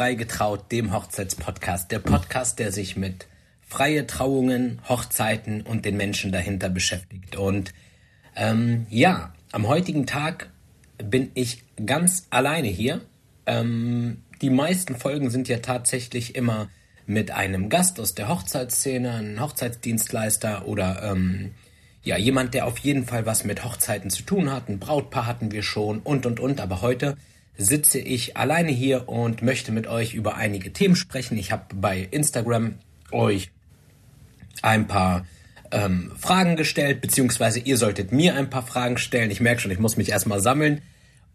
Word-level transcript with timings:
Freigetraut, 0.00 0.72
dem 0.72 0.94
Hochzeitspodcast. 0.94 1.90
Der 1.90 1.98
Podcast, 1.98 2.58
der 2.58 2.72
sich 2.72 2.96
mit 2.96 3.26
freie 3.60 4.06
Trauungen, 4.06 4.80
Hochzeiten 4.88 5.60
und 5.60 5.84
den 5.84 5.98
Menschen 5.98 6.32
dahinter 6.32 6.70
beschäftigt. 6.70 7.36
Und 7.36 7.74
ähm, 8.34 8.86
ja, 8.88 9.34
am 9.52 9.68
heutigen 9.68 10.06
Tag 10.06 10.48
bin 10.96 11.30
ich 11.34 11.64
ganz 11.84 12.28
alleine 12.30 12.68
hier. 12.68 13.02
Ähm, 13.44 14.22
die 14.40 14.48
meisten 14.48 14.96
Folgen 14.96 15.28
sind 15.28 15.48
ja 15.48 15.58
tatsächlich 15.58 16.34
immer 16.34 16.70
mit 17.04 17.32
einem 17.32 17.68
Gast 17.68 18.00
aus 18.00 18.14
der 18.14 18.28
Hochzeitsszene, 18.28 19.12
einem 19.12 19.38
Hochzeitsdienstleister 19.38 20.66
oder 20.66 21.02
ähm, 21.12 21.50
ja, 22.02 22.16
jemand, 22.16 22.54
der 22.54 22.66
auf 22.66 22.78
jeden 22.78 23.04
Fall 23.04 23.26
was 23.26 23.44
mit 23.44 23.66
Hochzeiten 23.66 24.08
zu 24.08 24.22
tun 24.22 24.50
hat. 24.50 24.70
Ein 24.70 24.78
Brautpaar 24.78 25.26
hatten 25.26 25.52
wir 25.52 25.62
schon 25.62 25.98
und 25.98 26.24
und 26.24 26.40
und. 26.40 26.58
Aber 26.58 26.80
heute 26.80 27.18
sitze 27.60 27.98
ich 27.98 28.38
alleine 28.38 28.70
hier 28.70 29.08
und 29.08 29.42
möchte 29.42 29.70
mit 29.70 29.86
euch 29.86 30.14
über 30.14 30.36
einige 30.36 30.72
Themen 30.72 30.96
sprechen. 30.96 31.36
Ich 31.36 31.52
habe 31.52 31.74
bei 31.74 32.08
Instagram 32.10 32.76
euch 33.12 33.50
ein 34.62 34.86
paar 34.86 35.26
ähm, 35.70 36.12
Fragen 36.18 36.56
gestellt, 36.56 37.02
beziehungsweise 37.02 37.60
ihr 37.60 37.76
solltet 37.76 38.12
mir 38.12 38.34
ein 38.34 38.48
paar 38.48 38.66
Fragen 38.66 38.96
stellen. 38.96 39.30
Ich 39.30 39.40
merke 39.40 39.60
schon, 39.60 39.70
ich 39.70 39.78
muss 39.78 39.98
mich 39.98 40.08
erstmal 40.08 40.40
sammeln. 40.40 40.80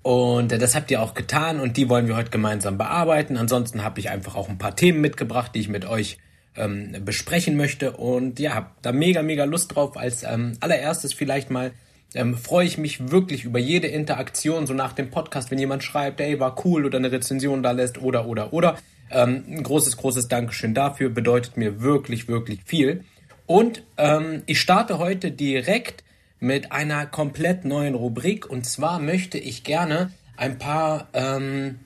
Und 0.01 0.51
äh, 0.51 0.57
das 0.57 0.73
habt 0.73 0.89
ihr 0.89 1.01
auch 1.01 1.13
getan 1.13 1.59
und 1.59 1.77
die 1.77 1.89
wollen 1.89 2.07
wir 2.07 2.15
heute 2.15 2.31
gemeinsam 2.31 2.77
bearbeiten. 2.77 3.37
Ansonsten 3.37 3.83
habe 3.83 3.99
ich 3.99 4.09
einfach 4.09 4.35
auch 4.35 4.49
ein 4.49 4.57
paar 4.57 4.75
Themen 4.75 5.01
mitgebracht, 5.01 5.51
die 5.53 5.59
ich 5.59 5.69
mit 5.69 5.85
euch 5.85 6.17
ähm, 6.55 6.95
besprechen 7.05 7.55
möchte. 7.55 7.91
Und 7.91 8.39
ja, 8.39 8.55
hab 8.55 8.81
da 8.81 8.91
mega, 8.91 9.21
mega 9.21 9.43
Lust 9.43 9.75
drauf. 9.75 9.95
Als 9.95 10.23
ähm, 10.23 10.53
allererstes 10.59 11.13
vielleicht 11.13 11.51
mal 11.51 11.71
ähm, 12.13 12.37
freue 12.37 12.65
ich 12.65 12.77
mich 12.77 13.11
wirklich 13.11 13.43
über 13.43 13.59
jede 13.59 13.87
Interaktion, 13.87 14.67
so 14.67 14.73
nach 14.73 14.93
dem 14.93 15.11
Podcast, 15.11 15.51
wenn 15.51 15.59
jemand 15.59 15.83
schreibt, 15.83 16.21
ey, 16.21 16.39
war 16.39 16.65
cool 16.65 16.85
oder 16.85 16.97
eine 16.97 17.11
Rezension 17.11 17.63
da 17.63 17.71
lässt 17.71 18.01
oder, 18.01 18.27
oder, 18.27 18.53
oder. 18.53 18.77
Ähm, 19.11 19.43
ein 19.47 19.63
großes, 19.63 19.97
großes 19.97 20.27
Dankeschön 20.27 20.73
dafür, 20.73 21.09
bedeutet 21.09 21.57
mir 21.57 21.81
wirklich, 21.81 22.27
wirklich 22.27 22.61
viel. 22.65 23.03
Und 23.45 23.83
ähm, 23.97 24.43
ich 24.45 24.59
starte 24.59 24.97
heute 24.97 25.31
direkt 25.31 26.03
mit 26.39 26.71
einer 26.71 27.05
komplett 27.05 27.65
neuen 27.65 27.95
Rubrik 27.95 28.49
und 28.49 28.65
zwar 28.65 28.99
möchte 28.99 29.37
ich 29.37 29.63
gerne 29.63 30.11
ein 30.37 30.57
paar, 30.57 31.07
ähm, 31.13 31.79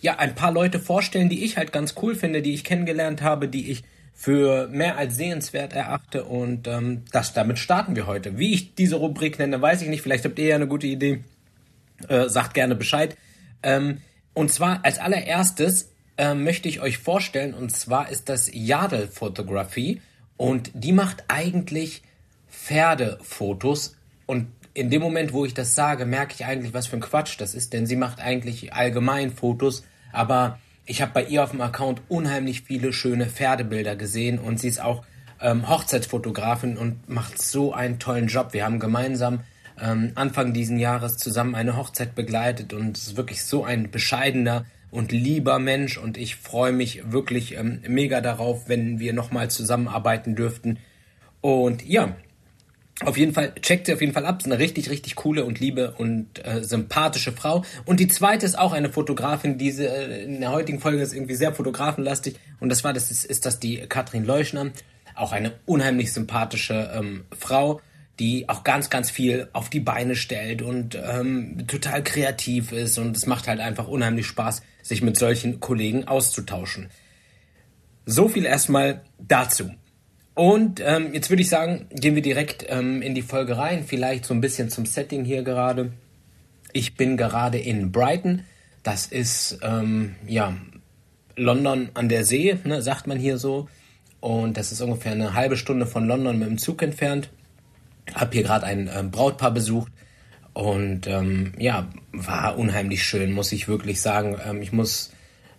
ja, 0.00 0.18
ein 0.18 0.34
paar 0.34 0.52
Leute 0.52 0.78
vorstellen, 0.78 1.28
die 1.28 1.44
ich 1.44 1.56
halt 1.56 1.72
ganz 1.72 1.94
cool 2.02 2.14
finde, 2.14 2.42
die 2.42 2.54
ich 2.54 2.64
kennengelernt 2.64 3.22
habe, 3.22 3.48
die 3.48 3.70
ich 3.70 3.82
für 4.14 4.68
mehr 4.68 4.96
als 4.98 5.16
sehenswert 5.16 5.72
erachte 5.72 6.24
und 6.24 6.68
ähm, 6.68 7.04
das 7.10 7.32
damit 7.32 7.58
starten 7.58 7.96
wir 7.96 8.06
heute. 8.06 8.38
Wie 8.38 8.52
ich 8.52 8.74
diese 8.74 8.96
Rubrik 8.96 9.38
nenne, 9.38 9.60
weiß 9.60 9.82
ich 9.82 9.88
nicht. 9.88 10.02
Vielleicht 10.02 10.24
habt 10.24 10.38
ihr 10.38 10.46
ja 10.46 10.54
eine 10.54 10.68
gute 10.68 10.86
Idee. 10.86 11.24
Äh, 12.08 12.28
sagt 12.28 12.54
gerne 12.54 12.74
Bescheid. 12.74 13.16
Ähm, 13.62 14.00
und 14.34 14.50
zwar 14.50 14.84
als 14.84 14.98
allererstes 14.98 15.90
äh, 16.16 16.34
möchte 16.34 16.68
ich 16.68 16.80
euch 16.80 16.98
vorstellen, 16.98 17.54
und 17.54 17.70
zwar 17.70 18.10
ist 18.10 18.28
das 18.28 18.50
Yadel 18.52 19.08
Photography 19.08 20.00
und 20.36 20.70
die 20.74 20.92
macht 20.92 21.24
eigentlich 21.28 22.02
Pferdefotos 22.50 23.96
und 24.26 24.48
in 24.74 24.88
dem 24.88 25.02
Moment, 25.02 25.32
wo 25.32 25.44
ich 25.44 25.52
das 25.52 25.74
sage, 25.74 26.06
merke 26.06 26.34
ich 26.34 26.46
eigentlich, 26.46 26.72
was 26.72 26.86
für 26.86 26.96
ein 26.96 27.02
Quatsch 27.02 27.38
das 27.38 27.54
ist, 27.54 27.72
denn 27.72 27.86
sie 27.86 27.96
macht 27.96 28.20
eigentlich 28.20 28.72
allgemein 28.72 29.30
Fotos, 29.30 29.84
aber 30.12 30.58
ich 30.84 31.02
habe 31.02 31.12
bei 31.12 31.24
ihr 31.24 31.44
auf 31.44 31.50
dem 31.50 31.60
Account 31.60 32.02
unheimlich 32.08 32.62
viele 32.62 32.92
schöne 32.92 33.26
Pferdebilder 33.26 33.96
gesehen 33.96 34.38
und 34.38 34.58
sie 34.58 34.68
ist 34.68 34.80
auch 34.80 35.04
ähm, 35.40 35.68
Hochzeitsfotografin 35.68 36.76
und 36.76 37.08
macht 37.08 37.40
so 37.40 37.72
einen 37.72 37.98
tollen 37.98 38.26
Job. 38.26 38.52
Wir 38.52 38.64
haben 38.64 38.80
gemeinsam 38.80 39.40
ähm, 39.80 40.12
Anfang 40.14 40.52
diesen 40.52 40.78
Jahres 40.78 41.16
zusammen 41.18 41.54
eine 41.54 41.76
Hochzeit 41.76 42.14
begleitet 42.14 42.72
und 42.72 42.96
ist 42.96 43.16
wirklich 43.16 43.44
so 43.44 43.64
ein 43.64 43.90
bescheidener 43.90 44.64
und 44.90 45.10
lieber 45.12 45.58
Mensch 45.58 45.96
und 45.98 46.18
ich 46.18 46.36
freue 46.36 46.72
mich 46.72 47.10
wirklich 47.10 47.56
ähm, 47.56 47.80
mega 47.88 48.20
darauf, 48.20 48.68
wenn 48.68 48.98
wir 48.98 49.12
nochmal 49.12 49.50
zusammenarbeiten 49.50 50.36
dürften. 50.36 50.78
Und 51.40 51.84
ja, 51.84 52.14
auf 53.00 53.16
jeden 53.16 53.32
Fall, 53.32 53.54
checkt 53.60 53.86
sie 53.86 53.94
auf 53.94 54.00
jeden 54.00 54.12
Fall 54.12 54.26
ab. 54.26 54.40
Ist 54.40 54.46
eine 54.46 54.58
richtig, 54.58 54.90
richtig 54.90 55.16
coole 55.16 55.44
und 55.44 55.60
liebe 55.60 55.92
und 55.92 56.44
äh, 56.44 56.62
sympathische 56.62 57.32
Frau. 57.32 57.64
Und 57.84 58.00
die 58.00 58.08
zweite 58.08 58.46
ist 58.46 58.58
auch 58.58 58.72
eine 58.72 58.90
Fotografin. 58.90 59.58
Diese 59.58 59.88
äh, 59.88 60.24
in 60.24 60.40
der 60.40 60.52
heutigen 60.52 60.78
Folge 60.78 61.02
ist 61.02 61.14
irgendwie 61.14 61.34
sehr 61.34 61.52
fotografenlastig. 61.52 62.36
Und 62.60 62.68
das 62.68 62.84
war, 62.84 62.92
das 62.92 63.10
ist, 63.10 63.24
ist 63.24 63.46
das 63.46 63.58
die 63.58 63.78
Katrin 63.88 64.24
Leuschner. 64.24 64.70
Auch 65.14 65.32
eine 65.32 65.52
unheimlich 65.66 66.12
sympathische 66.12 66.92
ähm, 66.94 67.24
Frau, 67.36 67.80
die 68.18 68.48
auch 68.48 68.62
ganz, 68.62 68.88
ganz 68.88 69.10
viel 69.10 69.48
auf 69.52 69.68
die 69.68 69.80
Beine 69.80 70.14
stellt 70.14 70.62
und 70.62 70.94
ähm, 70.94 71.66
total 71.66 72.04
kreativ 72.04 72.72
ist. 72.72 72.98
Und 72.98 73.16
es 73.16 73.26
macht 73.26 73.48
halt 73.48 73.60
einfach 73.60 73.88
unheimlich 73.88 74.26
Spaß, 74.26 74.62
sich 74.82 75.02
mit 75.02 75.18
solchen 75.18 75.60
Kollegen 75.60 76.06
auszutauschen. 76.06 76.88
So 78.06 78.28
viel 78.28 78.44
erstmal 78.44 79.02
dazu. 79.18 79.70
Und 80.34 80.80
ähm, 80.84 81.12
jetzt 81.12 81.28
würde 81.30 81.42
ich 81.42 81.48
sagen, 81.48 81.86
gehen 81.90 82.14
wir 82.14 82.22
direkt 82.22 82.64
ähm, 82.68 83.02
in 83.02 83.14
die 83.14 83.22
Folge 83.22 83.58
rein. 83.58 83.84
Vielleicht 83.84 84.24
so 84.24 84.32
ein 84.32 84.40
bisschen 84.40 84.70
zum 84.70 84.86
Setting 84.86 85.24
hier 85.24 85.42
gerade. 85.42 85.92
Ich 86.72 86.96
bin 86.96 87.16
gerade 87.16 87.58
in 87.58 87.92
Brighton. 87.92 88.44
Das 88.82 89.06
ist 89.06 89.58
ähm, 89.62 90.14
ja 90.26 90.56
London 91.36 91.90
an 91.94 92.08
der 92.08 92.24
See, 92.24 92.56
ne, 92.64 92.82
sagt 92.82 93.06
man 93.06 93.18
hier 93.18 93.38
so. 93.38 93.68
Und 94.20 94.56
das 94.56 94.72
ist 94.72 94.80
ungefähr 94.80 95.12
eine 95.12 95.34
halbe 95.34 95.56
Stunde 95.56 95.86
von 95.86 96.06
London 96.06 96.38
mit 96.38 96.48
dem 96.48 96.58
Zug 96.58 96.82
entfernt. 96.82 97.28
Hab 98.14 98.32
hier 98.32 98.42
gerade 98.42 98.66
ein 98.66 98.90
ähm, 98.94 99.10
Brautpaar 99.10 99.50
besucht 99.50 99.92
und 100.54 101.06
ähm, 101.06 101.52
ja, 101.58 101.88
war 102.12 102.58
unheimlich 102.58 103.04
schön, 103.04 103.32
muss 103.32 103.52
ich 103.52 103.68
wirklich 103.68 104.00
sagen. 104.00 104.36
Ähm, 104.46 104.62
ich 104.62 104.72
muss 104.72 105.12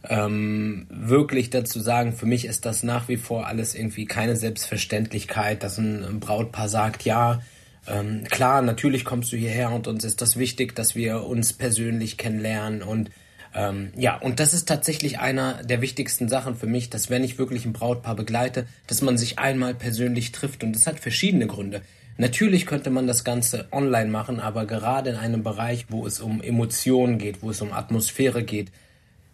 ähm, 0.09 0.85
wirklich 0.89 1.49
dazu 1.49 1.79
sagen, 1.79 2.13
für 2.13 2.25
mich 2.25 2.45
ist 2.45 2.65
das 2.65 2.83
nach 2.83 3.07
wie 3.07 3.17
vor 3.17 3.47
alles 3.47 3.75
irgendwie 3.75 4.05
keine 4.05 4.35
Selbstverständlichkeit, 4.35 5.63
dass 5.63 5.77
ein 5.77 6.19
Brautpaar 6.19 6.67
sagt, 6.69 7.03
ja, 7.03 7.41
ähm, 7.87 8.23
klar, 8.29 8.61
natürlich 8.61 9.05
kommst 9.05 9.31
du 9.31 9.37
hierher 9.37 9.71
und 9.71 9.87
uns 9.87 10.03
ist 10.03 10.21
das 10.21 10.37
wichtig, 10.37 10.75
dass 10.75 10.95
wir 10.95 11.23
uns 11.23 11.53
persönlich 11.53 12.17
kennenlernen 12.17 12.81
und 12.81 13.11
ähm, 13.55 13.91
ja, 13.95 14.17
und 14.17 14.39
das 14.39 14.53
ist 14.53 14.67
tatsächlich 14.67 15.19
einer 15.19 15.63
der 15.63 15.81
wichtigsten 15.81 16.27
Sachen 16.27 16.55
für 16.55 16.65
mich, 16.65 16.89
dass 16.89 17.09
wenn 17.09 17.23
ich 17.23 17.37
wirklich 17.37 17.65
ein 17.65 17.73
Brautpaar 17.73 18.15
begleite, 18.15 18.65
dass 18.87 19.01
man 19.01 19.17
sich 19.17 19.37
einmal 19.37 19.75
persönlich 19.75 20.31
trifft 20.31 20.63
und 20.63 20.75
das 20.75 20.87
hat 20.87 20.99
verschiedene 20.99 21.45
Gründe. 21.45 21.81
Natürlich 22.17 22.65
könnte 22.65 22.89
man 22.89 23.07
das 23.07 23.23
Ganze 23.23 23.67
online 23.71 24.09
machen, 24.09 24.39
aber 24.39 24.65
gerade 24.65 25.11
in 25.11 25.15
einem 25.15 25.43
Bereich, 25.43 25.87
wo 25.89 26.05
es 26.05 26.19
um 26.19 26.41
Emotionen 26.41 27.17
geht, 27.17 27.41
wo 27.41 27.49
es 27.49 27.61
um 27.61 27.73
Atmosphäre 27.73 28.43
geht, 28.43 28.71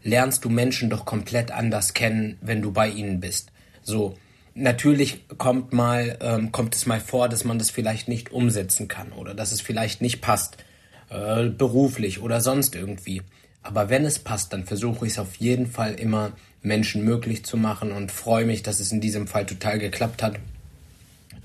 lernst 0.04 0.46
du 0.46 0.50
Menschen 0.50 0.90
doch 0.90 1.06
komplett 1.06 1.52
anders 1.52 1.94
kennen, 1.94 2.38
wenn 2.42 2.62
du 2.62 2.72
bei 2.72 2.90
ihnen 2.90 3.20
bist. 3.20 3.52
So, 3.82 4.16
natürlich 4.56 5.28
kommt 5.38 5.74
mal, 5.74 6.18
ähm, 6.22 6.52
kommt 6.52 6.76
es 6.76 6.86
mal 6.86 7.00
vor, 7.00 7.30
dass 7.30 7.44
man 7.44 7.60
das 7.60 7.70
vielleicht 7.70 8.08
nicht 8.08 8.32
umsetzen 8.32 8.88
kann 8.88 9.12
oder 9.12 9.34
dass 9.34 9.52
es 9.52 9.62
vielleicht 9.62 10.02
nicht 10.02 10.22
passt, 10.22 10.58
äh, 11.10 11.50
beruflich 11.50 12.22
oder 12.22 12.42
sonst 12.42 12.76
irgendwie. 12.76 13.22
Aber 13.62 13.90
wenn 13.90 14.06
es 14.06 14.20
passt, 14.20 14.54
dann 14.54 14.66
versuche 14.66 15.06
ich 15.06 15.14
es 15.14 15.20
auf 15.20 15.36
jeden 15.36 15.68
Fall 15.68 15.96
immer 15.96 16.32
Menschen 16.62 17.04
möglich 17.04 17.44
zu 17.46 17.58
machen 17.58 17.92
und 17.92 18.12
freue 18.12 18.46
mich, 18.46 18.64
dass 18.64 18.80
es 18.80 18.92
in 18.92 19.02
diesem 19.02 19.28
Fall 19.28 19.46
total 19.46 19.80
geklappt 19.80 20.24
hat. 20.24 20.40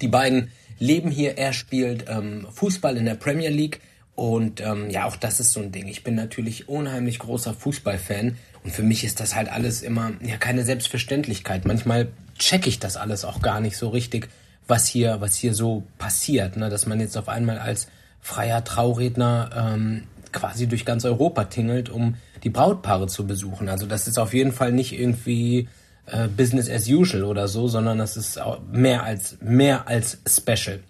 Die 0.01 0.09
beiden 0.09 0.51
leben 0.79 1.11
hier. 1.11 1.39
Er 1.39 1.53
spielt 1.53 2.07
ähm, 2.09 2.47
Fußball 2.53 2.97
in 2.97 3.05
der 3.05 3.15
Premier 3.15 3.51
League 3.51 3.81
und 4.15 4.61
ähm, 4.61 4.91
ja, 4.91 5.07
auch 5.07 5.17
das 5.17 5.41
ist 5.41 5.53
so 5.53 5.61
ein 5.61 5.73
Ding. 5.73 5.89
Ich 5.89 6.05
bin 6.05 6.15
natürlich 6.15 6.69
unheimlich 6.69 7.19
großer 7.19 7.53
Fußballfan 7.53 8.37
und 8.63 8.71
für 8.71 8.83
mich 8.83 9.05
ist 9.05 9.21
das 9.21 9.35
halt 9.35 9.49
alles 9.49 9.83
immer 9.83 10.13
ja 10.23 10.37
keine 10.37 10.65
Selbstverständlichkeit. 10.65 11.65
Manchmal 11.65 12.09
checke 12.39 12.69
ich 12.69 12.79
das 12.79 12.97
alles 12.97 13.25
auch 13.25 13.43
gar 13.43 13.61
nicht 13.61 13.77
so 13.77 13.89
richtig, 13.89 14.29
was 14.67 14.87
hier, 14.87 15.21
was 15.21 15.35
hier 15.37 15.53
so 15.53 15.85
passiert, 15.99 16.57
ne? 16.57 16.71
dass 16.71 16.87
man 16.87 17.01
jetzt 17.01 17.17
auf 17.17 17.29
einmal 17.29 17.59
als 17.59 17.89
freier 18.21 18.63
Trauredner 18.65 19.51
ähm, 19.75 20.05
quasi 20.33 20.67
durch 20.67 20.85
ganz 20.85 21.05
Europa 21.05 21.45
tingelt, 21.45 21.89
um 21.89 22.17
die 22.43 22.51
Brautpaare 22.51 23.07
zu 23.07 23.27
besuchen. 23.27 23.69
Also 23.69 23.87
das 23.87 24.07
ist 24.07 24.19
auf 24.19 24.33
jeden 24.33 24.53
Fall 24.53 24.73
nicht 24.73 24.99
irgendwie 24.99 25.69
äh, 26.07 26.29
Business 26.29 26.71
as 26.71 26.89
usual 26.89 27.25
oder 27.25 27.49
so, 27.49 27.67
sondern 27.69 27.99
das 27.99 28.17
ist 28.17 28.41
mehr 28.71 29.03
als 29.03 29.39
mehr 29.41 29.89
als 29.89 30.19
special. 30.27 30.81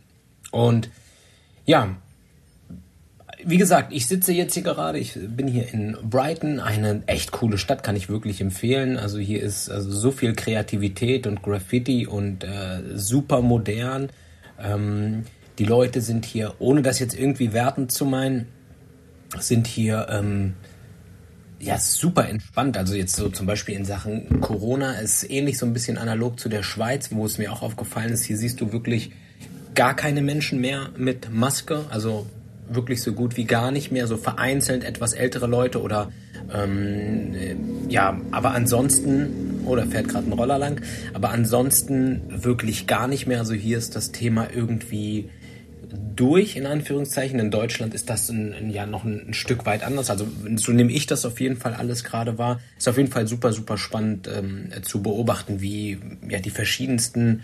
Und 0.50 0.91
ja, 1.67 1.97
wie 3.46 3.56
gesagt, 3.56 3.93
ich 3.93 4.06
sitze 4.06 4.32
jetzt 4.32 4.55
hier 4.55 4.62
gerade, 4.62 4.99
ich 4.99 5.19
bin 5.19 5.46
hier 5.46 5.73
in 5.73 5.96
Brighton, 6.02 6.61
eine 6.61 7.02
echt 7.06 7.31
coole 7.31 7.58
Stadt, 7.58 7.82
kann 7.82 7.96
ich 7.96 8.08
wirklich 8.08 8.41
empfehlen. 8.41 8.96
Also 8.96 9.19
hier 9.19 9.43
ist 9.43 9.70
also 9.70 9.91
so 9.91 10.11
viel 10.11 10.35
Kreativität 10.35 11.26
und 11.26 11.43
Graffiti 11.43 12.06
und 12.06 12.44
äh, 12.44 12.82
super 12.94 13.43
modern. 13.43 14.11
Ähm, 14.58 15.25
die 15.58 15.64
Leute 15.64 16.00
sind 16.00 16.25
hier, 16.25 16.55
ohne 16.58 16.82
das 16.82 16.99
jetzt 16.99 17.19
irgendwie 17.19 17.52
wertend 17.52 17.93
zu 17.93 18.05
meinen, 18.06 18.46
sind 19.38 19.67
hier 19.67 20.06
ähm, 20.11 20.55
ja 21.61 21.79
super 21.79 22.29
entspannt. 22.29 22.76
Also 22.76 22.94
jetzt 22.94 23.17
so 23.17 23.29
zum 23.29 23.46
Beispiel 23.46 23.75
in 23.75 23.85
Sachen 23.85 24.41
Corona 24.41 24.94
ist 24.94 25.29
ähnlich 25.31 25.58
so 25.58 25.67
ein 25.67 25.73
bisschen 25.73 25.99
analog 25.99 26.41
zu 26.41 26.49
der 26.49 26.62
Schweiz, 26.62 27.11
wo 27.12 27.26
es 27.26 27.38
mir 27.38 27.52
auch 27.52 27.62
aufgefallen 27.62 28.12
ist. 28.12 28.25
Hier 28.25 28.37
siehst 28.37 28.61
du 28.61 28.73
wirklich 28.73 29.12
gar 29.75 29.94
keine 29.94 30.23
Menschen 30.23 30.61
mehr 30.61 30.91
mit 30.96 31.32
Maske. 31.32 31.85
Also 31.91 32.26
wirklich 32.69 33.03
so 33.03 33.13
gut 33.13 33.37
wie 33.37 33.45
gar 33.45 33.71
nicht 33.71 33.93
mehr, 33.93 34.07
so 34.07 34.17
vereinzelt 34.17 34.85
etwas 34.85 35.13
ältere 35.13 35.47
Leute 35.47 35.83
oder 35.83 36.11
Ähm, 36.53 37.35
äh, 37.35 37.57
ja, 37.89 38.21
aber 38.31 38.51
ansonsten, 38.51 39.63
oder 39.65 39.87
fährt 39.87 40.09
gerade 40.09 40.29
ein 40.29 40.33
Roller 40.35 40.59
lang, 40.59 40.83
aber 41.15 41.31
ansonsten 41.31 42.21
wirklich 42.29 42.87
gar 42.87 43.09
nicht 43.09 43.27
mehr. 43.27 43.39
Also 43.39 43.55
hier 43.55 43.79
ist 43.79 43.97
das 43.97 44.13
Thema 44.13 44.49
irgendwie 44.55 45.31
durch, 46.15 46.57
in 46.57 46.67
Anführungszeichen. 46.67 47.39
In 47.39 47.51
Deutschland 47.51 47.95
ist 47.95 48.11
das 48.11 48.29
ein, 48.29 48.53
ein, 48.53 48.71
ja 48.71 48.87
noch 48.87 49.05
ein, 49.05 49.29
ein, 49.29 49.35
Stück 49.35 49.67
weit 49.67 49.83
anders. 49.83 50.11
Also 50.11 50.27
so 50.57 50.73
nehme 50.73 50.93
ich 50.93 51.07
das 51.07 51.25
auf 51.25 51.41
jeden 51.41 51.57
Fall 51.57 51.75
alles 51.75 52.05
gerade 52.05 52.39
wahr. 52.39 52.61
Ist 52.79 52.89
auf 52.89 52.97
jeden 52.97 53.11
Fall 53.11 53.27
super, 53.27 53.53
super 53.53 53.79
spannend 53.79 54.29
ähm, 54.29 54.69
zu 54.83 55.03
beobachten, 55.03 55.61
wie 55.61 55.99
ja 56.29 56.41
die 56.41 56.51
verschiedensten 56.51 57.43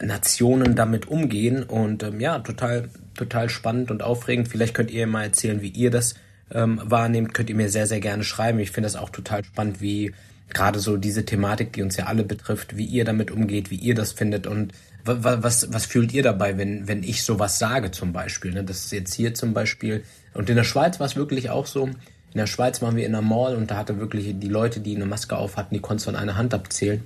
Nationen 0.00 0.74
damit 0.74 1.08
umgehen. 1.08 1.62
Und 1.62 2.02
ähm, 2.02 2.20
ja, 2.20 2.38
total, 2.38 2.88
total 3.18 3.50
spannend 3.50 3.90
und 3.90 4.02
aufregend. 4.02 4.48
Vielleicht 4.48 4.74
könnt 4.74 4.90
ihr 4.90 5.06
mal 5.06 5.24
erzählen, 5.24 5.60
wie 5.60 5.68
ihr 5.68 5.90
das 5.90 6.14
ähm, 6.50 6.80
wahrnehmt. 6.84 7.34
Könnt 7.34 7.50
ihr 7.50 7.56
mir 7.56 7.68
sehr, 7.68 7.86
sehr 7.86 8.00
gerne 8.00 8.24
schreiben. 8.24 8.58
Ich 8.58 8.70
finde 8.70 8.86
das 8.86 8.96
auch 8.96 9.10
total 9.10 9.44
spannend, 9.44 9.80
wie 9.80 10.12
gerade 10.52 10.78
so 10.78 10.96
diese 10.96 11.24
Thematik, 11.24 11.72
die 11.74 11.82
uns 11.82 11.96
ja 11.96 12.06
alle 12.06 12.24
betrifft, 12.24 12.76
wie 12.76 12.86
ihr 12.86 13.04
damit 13.04 13.30
umgeht, 13.30 13.70
wie 13.70 13.76
ihr 13.76 13.94
das 13.94 14.12
findet 14.12 14.46
und 14.46 14.72
was, 15.04 15.42
was, 15.42 15.72
was 15.72 15.86
fühlt 15.86 16.12
ihr 16.12 16.22
dabei, 16.22 16.58
wenn, 16.58 16.88
wenn 16.88 17.02
ich 17.02 17.22
sowas 17.22 17.58
sage 17.58 17.90
zum 17.90 18.12
Beispiel? 18.12 18.52
Ne? 18.52 18.64
Das 18.64 18.84
ist 18.84 18.92
jetzt 18.92 19.14
hier 19.14 19.34
zum 19.34 19.54
Beispiel, 19.54 20.04
und 20.34 20.50
in 20.50 20.56
der 20.56 20.64
Schweiz 20.64 21.00
war 21.00 21.06
es 21.06 21.16
wirklich 21.16 21.50
auch 21.50 21.66
so, 21.66 21.86
in 21.86 22.36
der 22.36 22.46
Schweiz 22.46 22.82
waren 22.82 22.96
wir 22.96 23.06
in 23.06 23.14
einer 23.14 23.26
Mall 23.26 23.56
und 23.56 23.70
da 23.70 23.76
hatte 23.76 23.98
wirklich 23.98 24.38
die 24.38 24.48
Leute, 24.48 24.80
die 24.80 24.94
eine 24.96 25.06
Maske 25.06 25.36
auf 25.36 25.56
hatten, 25.56 25.74
die 25.74 25.80
konntest 25.80 26.06
du 26.06 26.10
an 26.10 26.16
einer 26.16 26.36
Hand 26.36 26.52
abzählen. 26.52 27.02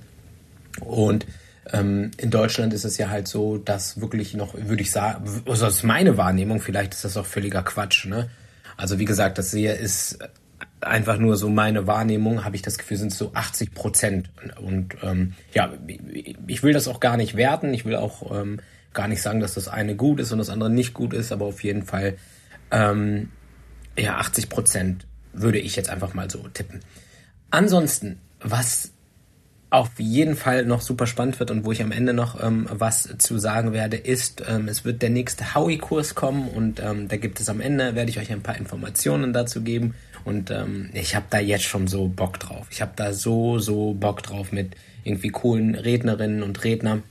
Und 0.81 1.25
ähm, 1.71 2.11
in 2.17 2.29
Deutschland 2.29 2.73
ist 2.73 2.83
es 2.83 2.97
ja 2.97 3.09
halt 3.09 3.27
so, 3.27 3.57
dass 3.57 4.01
wirklich 4.01 4.33
noch, 4.33 4.53
würde 4.55 4.81
ich 4.81 4.91
sagen, 4.91 5.23
also 5.45 5.65
das 5.65 5.75
ist 5.75 5.83
meine 5.83 6.17
Wahrnehmung, 6.17 6.59
vielleicht 6.59 6.93
ist 6.93 7.05
das 7.05 7.15
auch 7.17 7.25
völliger 7.25 7.63
Quatsch, 7.63 8.05
ne? 8.05 8.29
Also 8.75 8.99
wie 8.99 9.05
gesagt, 9.05 9.37
das 9.37 9.51
hier 9.51 9.77
ist 9.77 10.19
einfach 10.81 11.17
nur 11.17 11.37
so 11.37 11.49
meine 11.49 11.87
Wahrnehmung, 11.87 12.43
habe 12.43 12.55
ich 12.55 12.61
das 12.61 12.77
Gefühl, 12.77 12.97
sind 12.97 13.11
es 13.11 13.17
so 13.17 13.31
80 13.33 13.73
Prozent. 13.73 14.29
Und 14.61 14.95
ähm, 15.01 15.33
ja, 15.53 15.71
ich 16.47 16.63
will 16.63 16.73
das 16.73 16.87
auch 16.87 16.99
gar 16.99 17.17
nicht 17.17 17.35
werten. 17.35 17.73
Ich 17.73 17.85
will 17.85 17.95
auch 17.95 18.35
ähm, 18.35 18.59
gar 18.93 19.07
nicht 19.07 19.21
sagen, 19.21 19.39
dass 19.39 19.53
das 19.53 19.67
eine 19.67 19.95
gut 19.95 20.19
ist 20.19 20.31
und 20.31 20.37
das 20.39 20.49
andere 20.49 20.69
nicht 20.69 20.93
gut 20.93 21.13
ist, 21.13 21.31
aber 21.31 21.45
auf 21.45 21.63
jeden 21.63 21.83
Fall 21.83 22.17
ähm, 22.71 23.29
ja 23.97 24.17
80 24.17 24.49
Prozent 24.49 25.07
würde 25.33 25.59
ich 25.59 25.75
jetzt 25.75 25.89
einfach 25.89 26.13
mal 26.13 26.29
so 26.29 26.47
tippen. 26.49 26.81
Ansonsten, 27.49 28.19
was 28.39 28.92
auf 29.73 29.89
jeden 29.97 30.35
Fall 30.35 30.65
noch 30.65 30.81
super 30.81 31.07
spannend 31.07 31.39
wird 31.39 31.49
und 31.49 31.65
wo 31.65 31.71
ich 31.71 31.81
am 31.81 31.91
Ende 31.91 32.13
noch 32.13 32.41
ähm, 32.43 32.67
was 32.69 33.09
zu 33.17 33.39
sagen 33.39 33.73
werde, 33.73 33.97
ist, 33.97 34.43
ähm, 34.47 34.67
es 34.67 34.85
wird 34.85 35.01
der 35.01 35.09
nächste 35.09 35.55
Howie-Kurs 35.55 36.13
kommen 36.13 36.47
und 36.47 36.79
ähm, 36.79 37.07
da 37.07 37.17
gibt 37.17 37.39
es 37.39 37.49
am 37.49 37.59
Ende, 37.59 37.95
werde 37.95 38.11
ich 38.11 38.19
euch 38.19 38.31
ein 38.31 38.43
paar 38.43 38.55
Informationen 38.55 39.33
dazu 39.33 39.61
geben 39.61 39.95
und 40.25 40.51
ähm, 40.51 40.91
ich 40.93 41.15
habe 41.15 41.25
da 41.31 41.39
jetzt 41.39 41.63
schon 41.63 41.87
so 41.87 42.07
Bock 42.07 42.39
drauf. 42.39 42.67
Ich 42.69 42.83
habe 42.83 42.91
da 42.95 43.13
so, 43.13 43.57
so 43.57 43.95
Bock 43.95 44.21
drauf 44.21 44.51
mit 44.51 44.75
irgendwie 45.05 45.29
coolen 45.29 45.73
Rednerinnen 45.73 46.43
und 46.43 46.63
Rednern 46.63 47.01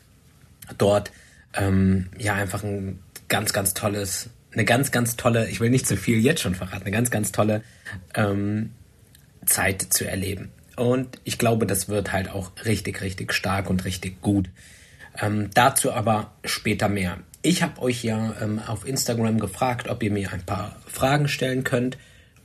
dort. 0.78 1.10
Ähm, 1.54 2.10
ja, 2.16 2.34
einfach 2.34 2.62
ein 2.62 3.00
ganz, 3.26 3.52
ganz 3.52 3.74
tolles, 3.74 4.30
eine 4.52 4.64
ganz, 4.64 4.92
ganz 4.92 5.16
tolle, 5.16 5.48
ich 5.50 5.58
will 5.58 5.70
nicht 5.70 5.88
zu 5.88 5.96
viel 5.96 6.20
jetzt 6.20 6.42
schon 6.42 6.54
verraten, 6.54 6.82
eine 6.82 6.92
ganz, 6.92 7.10
ganz 7.10 7.32
tolle 7.32 7.62
ähm, 8.14 8.70
Zeit 9.46 9.82
zu 9.82 10.08
erleben. 10.08 10.52
Und 10.76 11.20
ich 11.24 11.38
glaube, 11.38 11.66
das 11.66 11.88
wird 11.88 12.12
halt 12.12 12.30
auch 12.30 12.52
richtig, 12.64 13.02
richtig 13.02 13.32
stark 13.32 13.68
und 13.68 13.84
richtig 13.84 14.20
gut. 14.22 14.48
Ähm, 15.20 15.50
dazu 15.54 15.92
aber 15.92 16.32
später 16.44 16.88
mehr. 16.88 17.18
Ich 17.42 17.62
habe 17.62 17.82
euch 17.82 18.04
ja 18.04 18.34
ähm, 18.40 18.60
auf 18.66 18.86
Instagram 18.86 19.38
gefragt, 19.38 19.88
ob 19.88 20.02
ihr 20.02 20.10
mir 20.10 20.32
ein 20.32 20.46
paar 20.46 20.76
Fragen 20.86 21.28
stellen 21.28 21.64
könnt. 21.64 21.98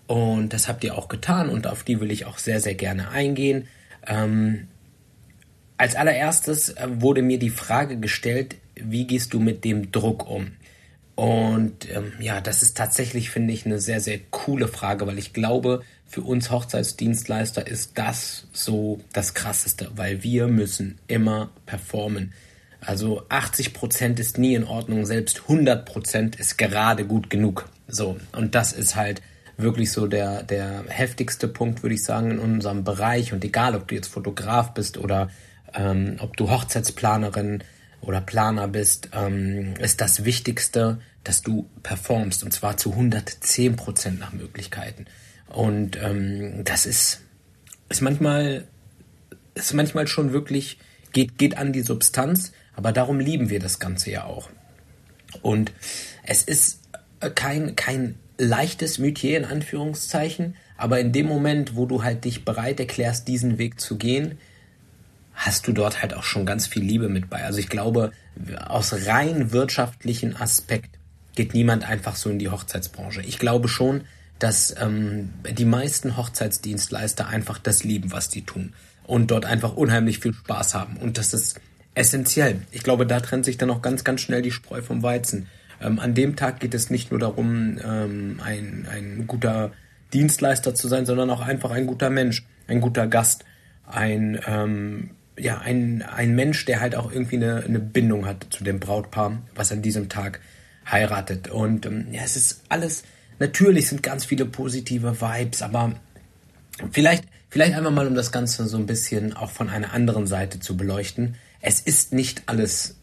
Und 0.08 0.54
das 0.54 0.68
habt 0.68 0.84
ihr 0.84 0.98
auch 0.98 1.08
getan 1.08 1.50
und 1.50 1.68
auf 1.68 1.84
die 1.84 2.00
will 2.00 2.12
ich 2.12 2.26
auch 2.26 2.38
sehr, 2.38 2.60
sehr 2.60 2.76
gerne 2.76 3.10
eingehen. 3.10 3.68
Ähm, 4.06 4.68
als 5.78 5.96
allererstes 5.96 6.70
äh, 6.70 6.88
wurde 6.90 7.22
mir 7.22 7.40
die 7.40 7.50
Frage 7.50 7.98
gestellt, 7.98 8.56
wie 8.76 9.06
gehst 9.06 9.34
du 9.34 9.40
mit 9.40 9.64
dem 9.64 9.92
Druck 9.92 10.30
um? 10.30 10.54
Und 11.18 11.90
ähm, 11.92 12.14
ja, 12.20 12.42
das 12.42 12.62
ist 12.62 12.78
tatsächlich, 12.78 13.32
finde 13.32 13.52
ich, 13.52 13.66
eine 13.66 13.80
sehr, 13.80 14.02
sehr 14.02 14.20
coole 14.30 14.68
Frage, 14.68 15.08
weil 15.08 15.18
ich 15.18 15.34
glaube, 15.34 15.82
für 16.06 16.22
uns 16.22 16.52
Hochzeitsdienstleister 16.52 17.66
ist 17.66 17.98
das 17.98 18.46
so 18.54 19.00
das 19.14 19.34
Krasseste, 19.34 19.90
weil 19.96 20.22
wir 20.22 20.48
müssen 20.48 21.00
immer 21.08 21.50
performen. 21.66 22.34
Also 22.82 23.24
80 23.30 23.74
Prozent 23.74 24.20
ist 24.20 24.38
nie 24.38 24.54
in 24.54 24.64
Ordnung, 24.64 25.08
selbst 25.08 25.42
100 25.42 25.88
Prozent 25.88 26.36
ist 26.36 26.56
gerade 26.60 27.04
gut 27.04 27.32
genug. 27.32 27.68
So, 27.88 28.18
und 28.34 28.54
das 28.54 28.72
ist 28.72 28.96
halt 28.96 29.24
wirklich 29.58 29.92
so 29.92 30.06
der, 30.06 30.44
der 30.44 30.84
heftigste 30.88 31.48
Punkt, 31.48 31.82
würde 31.82 31.96
ich 31.96 32.04
sagen, 32.04 32.30
in 32.30 32.38
unserem 32.38 32.84
Bereich. 32.84 33.34
Und 33.34 33.44
egal, 33.44 33.74
ob 33.74 33.88
du 33.88 33.96
jetzt 33.96 34.10
Fotograf 34.10 34.76
bist 34.76 35.00
oder 35.00 35.32
ähm, 35.74 36.18
ob 36.20 36.38
du 36.38 36.52
Hochzeitsplanerin 36.52 37.64
oder 38.02 38.22
Planer 38.22 38.68
bist, 38.68 39.10
ähm, 39.14 39.74
ist 39.80 40.02
das 40.02 40.26
Wichtigste, 40.26 41.00
dass 41.24 41.42
du 41.42 41.70
performst 41.84 42.44
und 42.44 42.52
zwar 42.52 42.78
zu 42.78 42.92
110 42.92 43.76
Prozent 43.76 44.20
nach 44.20 44.34
Möglichkeiten. 44.34 45.06
Und 45.48 45.98
ähm, 46.02 46.64
das 46.64 46.86
ist, 46.86 47.22
ist 47.90 48.02
manchmal, 48.02 48.68
ist 49.56 49.74
manchmal 49.74 50.08
schon 50.08 50.34
wirklich, 50.34 50.78
geht, 51.12 51.38
geht 51.38 51.58
an 51.58 51.74
die 51.74 51.82
Substanz, 51.82 52.52
aber 52.76 52.92
darum 52.92 53.20
lieben 53.20 53.50
wir 53.50 53.60
das 53.60 53.80
Ganze 53.80 54.12
ja 54.12 54.26
auch. 54.26 54.50
Und 55.42 55.72
es 56.24 56.44
ist 56.44 56.82
kein, 57.36 57.76
kein 57.76 58.16
leichtes 58.38 59.00
Metier 59.00 59.38
in 59.38 59.46
Anführungszeichen, 59.46 60.56
aber 60.78 61.00
in 61.00 61.12
dem 61.12 61.26
Moment, 61.26 61.76
wo 61.76 61.86
du 61.86 62.04
halt 62.04 62.24
dich 62.26 62.46
bereit 62.46 62.80
erklärst, 62.80 63.28
diesen 63.28 63.58
Weg 63.58 63.82
zu 63.82 63.98
gehen, 63.98 64.38
hast 65.38 65.68
du 65.68 65.72
dort 65.72 66.02
halt 66.02 66.14
auch 66.16 66.24
schon 66.24 66.46
ganz 66.46 66.68
viel 66.68 66.84
Liebe 66.84 67.10
mit 67.10 67.30
bei. 67.30 67.44
Also 67.44 67.60
ich 67.60 67.70
glaube, 67.70 68.12
aus 68.66 68.94
rein 69.06 69.52
wirtschaftlichen 69.52 70.36
Aspekt 70.36 70.98
geht 71.36 71.54
niemand 71.54 71.88
einfach 71.88 72.16
so 72.16 72.30
in 72.32 72.40
die 72.40 72.50
Hochzeitsbranche. 72.50 73.22
Ich 73.22 73.38
glaube 73.38 73.68
schon, 73.68 74.02
dass 74.40 74.76
ähm, 74.82 75.30
die 75.50 75.66
meisten 75.66 76.18
Hochzeitsdienstleister 76.18 77.28
einfach 77.28 77.60
das 77.60 77.84
lieben, 77.84 78.12
was 78.12 78.30
die 78.30 78.44
tun 78.44 78.74
und 79.04 79.30
dort 79.32 79.46
einfach 79.46 79.76
unheimlich 79.76 80.20
viel 80.20 80.34
Spaß 80.34 80.74
haben. 80.74 80.98
Und 80.98 81.20
das 81.20 81.34
ist 81.34 81.62
essentiell. 81.94 82.62
Ich 82.72 82.84
glaube, 82.84 83.06
da 83.06 83.20
trennt 83.20 83.46
sich 83.46 83.58
dann 83.58 83.70
auch 83.70 83.84
ganz, 83.84 84.04
ganz 84.04 84.22
schnell 84.22 84.42
die 84.42 84.52
Spreu 84.52 84.82
vom 84.82 85.04
Weizen. 85.04 85.48
Ähm, 85.80 86.00
an 86.00 86.16
dem 86.16 86.36
Tag 86.36 86.60
geht 86.60 86.74
es 86.74 86.90
nicht 86.90 87.12
nur 87.12 87.20
darum, 87.20 87.78
ähm, 87.84 88.42
ein, 88.44 88.88
ein 88.92 89.28
guter 89.28 89.72
Dienstleister 90.14 90.74
zu 90.74 90.88
sein, 90.88 91.06
sondern 91.06 91.30
auch 91.30 91.42
einfach 91.42 91.70
ein 91.70 91.86
guter 91.86 92.10
Mensch, 92.10 92.46
ein 92.68 92.82
guter 92.82 93.06
Gast, 93.06 93.46
ein 93.86 94.40
ähm, 94.48 95.12
ja, 95.38 95.60
ein, 95.60 96.02
ein 96.02 96.36
Mensch, 96.36 96.66
der 96.66 96.80
halt 96.80 96.96
auch 96.96 97.12
irgendwie 97.12 97.36
eine, 97.36 97.64
eine 97.64 97.80
Bindung 97.80 98.26
hat 98.26 98.48
zu 98.50 98.64
dem 98.64 98.80
Brautpaar, 98.80 99.42
was 99.56 99.72
an 99.72 99.82
diesem 99.82 100.10
Tag 100.10 100.42
heiratet. 100.90 101.50
Und 101.50 101.86
ähm, 101.86 102.08
ja, 102.12 102.22
es 102.24 102.36
ist 102.36 102.64
alles, 102.70 103.04
natürlich 103.40 103.88
sind 103.88 104.04
ganz 104.04 104.26
viele 104.26 104.46
positive 104.46 105.22
Vibes, 105.22 105.62
aber 105.62 105.94
vielleicht, 106.92 107.26
vielleicht 107.50 107.76
einfach 107.76 107.92
mal, 107.92 108.08
um 108.08 108.16
das 108.16 108.32
Ganze 108.32 108.68
so 108.68 108.78
ein 108.78 108.88
bisschen 108.88 109.34
auch 109.34 109.52
von 109.52 109.70
einer 109.70 109.94
anderen 109.94 110.28
Seite 110.28 110.60
zu 110.60 110.76
beleuchten. 110.76 111.36
Es 111.62 111.80
ist 111.80 112.14
nicht 112.14 112.44
alles 112.48 112.96